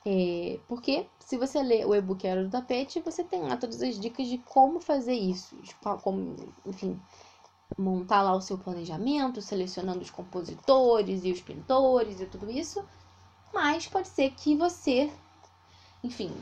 É, 0.05 0.61
porque 0.68 1.07
se 1.18 1.37
você 1.37 1.62
ler 1.62 1.87
o 1.87 1.94
e-book 1.94 2.27
Era 2.27 2.44
do 2.44 2.51
Tapete, 2.51 3.01
você 3.01 3.24
tem 3.24 3.42
lá 3.42 3.57
todas 3.57 3.83
as 3.83 3.98
dicas 3.98 4.29
de 4.29 4.38
como 4.38 4.81
fazer 4.81 5.14
isso, 5.14 5.57
como, 6.03 6.37
enfim, 6.64 7.01
montar 7.77 8.22
lá 8.22 8.35
o 8.35 8.40
seu 8.40 8.57
planejamento, 8.57 9.42
selecionando 9.42 10.01
os 10.01 10.11
compositores 10.11 11.24
e 11.24 11.33
os 11.33 11.40
pintores 11.40 12.20
e 12.20 12.27
tudo 12.27 12.51
isso. 12.51 12.83
Mas 13.52 13.87
pode 13.87 14.08
ser 14.08 14.30
que 14.30 14.56
você, 14.56 15.11
enfim, 16.02 16.32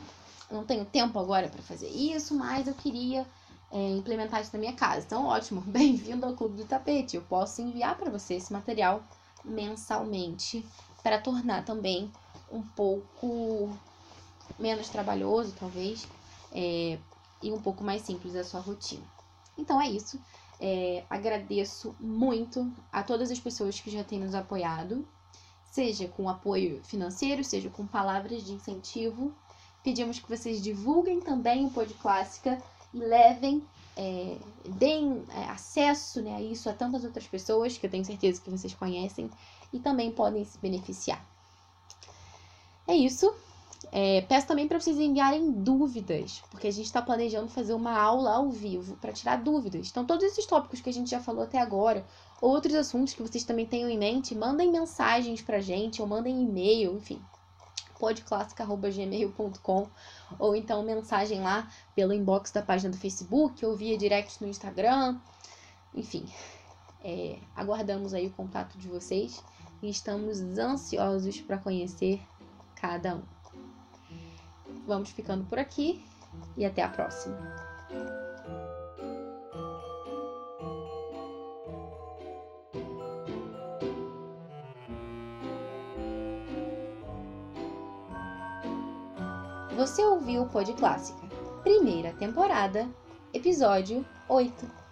não 0.51 0.65
tenho 0.65 0.85
tempo 0.85 1.17
agora 1.19 1.49
para 1.49 1.61
fazer 1.61 1.89
isso, 1.89 2.35
mas 2.35 2.67
eu 2.67 2.73
queria 2.73 3.25
é, 3.71 3.89
implementar 3.89 4.41
isso 4.41 4.51
na 4.53 4.59
minha 4.59 4.73
casa. 4.73 5.05
Então, 5.05 5.25
ótimo, 5.25 5.61
bem-vindo 5.67 6.25
ao 6.25 6.35
Clube 6.35 6.57
do 6.57 6.65
Tapete. 6.65 7.15
Eu 7.15 7.23
posso 7.23 7.61
enviar 7.61 7.97
para 7.97 8.09
você 8.09 8.35
esse 8.35 8.51
material 8.51 9.03
mensalmente 9.43 10.65
para 11.03 11.19
tornar 11.19 11.63
também 11.63 12.11
um 12.51 12.61
pouco 12.61 13.69
menos 14.59 14.89
trabalhoso, 14.89 15.53
talvez, 15.59 16.07
é, 16.51 16.97
e 17.41 17.51
um 17.51 17.61
pouco 17.61 17.83
mais 17.83 18.01
simples 18.01 18.35
a 18.35 18.43
sua 18.43 18.59
rotina. 18.59 19.03
Então 19.57 19.81
é 19.81 19.89
isso. 19.89 20.19
É, 20.59 21.05
agradeço 21.09 21.95
muito 21.99 22.71
a 22.91 23.03
todas 23.03 23.29
as 23.29 23.39
pessoas 23.39 23.79
que 23.79 23.91
já 23.91 24.03
têm 24.03 24.19
nos 24.19 24.33
apoiado, 24.33 25.07
seja 25.77 26.07
com 26.07 26.27
apoio 26.27 26.81
financeiro, 26.83 27.43
seja 27.43 27.69
com 27.69 27.85
palavras 27.85 28.43
de 28.43 28.51
incentivo. 28.51 29.31
Pedimos 29.83 30.17
que 30.17 30.27
vocês 30.27 30.59
divulguem 30.59 31.21
também 31.21 31.67
o 31.67 31.69
Pod 31.69 31.93
Clássica 31.93 32.59
e 32.91 32.97
levem, 32.97 33.63
é, 33.95 34.37
deem 34.69 35.23
é, 35.29 35.43
acesso 35.43 36.19
né, 36.19 36.35
a 36.35 36.41
isso 36.41 36.67
a 36.67 36.73
tantas 36.73 37.03
outras 37.03 37.27
pessoas 37.27 37.77
que 37.77 37.85
eu 37.85 37.91
tenho 37.91 38.03
certeza 38.03 38.41
que 38.41 38.49
vocês 38.49 38.73
conhecem 38.73 39.29
e 39.71 39.77
também 39.77 40.11
podem 40.11 40.43
se 40.43 40.57
beneficiar. 40.57 41.23
É 42.87 42.95
isso. 42.95 43.31
É, 43.91 44.21
peço 44.21 44.47
também 44.47 44.67
para 44.67 44.79
vocês 44.79 44.97
enviarem 44.97 45.51
dúvidas, 45.51 46.43
porque 46.49 46.67
a 46.67 46.71
gente 46.71 46.85
está 46.85 47.01
planejando 47.01 47.47
fazer 47.47 47.73
uma 47.73 47.97
aula 47.97 48.33
ao 48.33 48.49
vivo 48.49 48.97
para 48.97 49.13
tirar 49.13 49.37
dúvidas. 49.37 49.89
Então, 49.89 50.05
todos 50.05 50.23
esses 50.25 50.45
tópicos 50.45 50.81
que 50.81 50.89
a 50.89 50.93
gente 50.93 51.09
já 51.09 51.19
falou 51.19 51.43
até 51.43 51.59
agora, 51.59 52.05
outros 52.41 52.75
assuntos 52.75 53.13
que 53.13 53.21
vocês 53.21 53.43
também 53.43 53.65
tenham 53.65 53.89
em 53.89 53.97
mente, 53.97 54.35
mandem 54.35 54.71
mensagens 54.71 55.41
para 55.41 55.57
a 55.57 55.61
gente 55.61 56.01
ou 56.01 56.07
mandem 56.07 56.41
e-mail, 56.43 56.97
enfim, 56.97 57.21
podclassica.gmail.com 57.99 59.87
ou 60.37 60.55
então 60.55 60.83
mensagem 60.83 61.41
lá 61.41 61.69
pelo 61.95 62.13
inbox 62.13 62.51
da 62.51 62.61
página 62.61 62.91
do 62.91 62.97
Facebook 62.97 63.65
ou 63.65 63.75
via 63.75 63.97
direct 63.97 64.41
no 64.41 64.49
Instagram. 64.49 65.17
Enfim, 65.93 66.25
é, 67.03 67.39
aguardamos 67.55 68.13
aí 68.13 68.27
o 68.27 68.31
contato 68.31 68.77
de 68.77 68.87
vocês 68.87 69.43
e 69.81 69.89
estamos 69.89 70.39
ansiosos 70.41 71.39
para 71.41 71.57
conhecer 71.57 72.21
cada 72.75 73.15
um. 73.15 73.36
Vamos 74.87 75.09
ficando 75.09 75.43
por 75.43 75.59
aqui 75.59 76.01
e 76.55 76.65
até 76.65 76.81
a 76.81 76.87
próxima. 76.87 77.37
Você 89.75 90.01
ouviu 90.03 90.43
o 90.43 90.49
Pod 90.49 90.73
Clássica, 90.73 91.27
primeira 91.63 92.13
temporada, 92.13 92.89
episódio 93.33 94.05
8. 94.29 94.86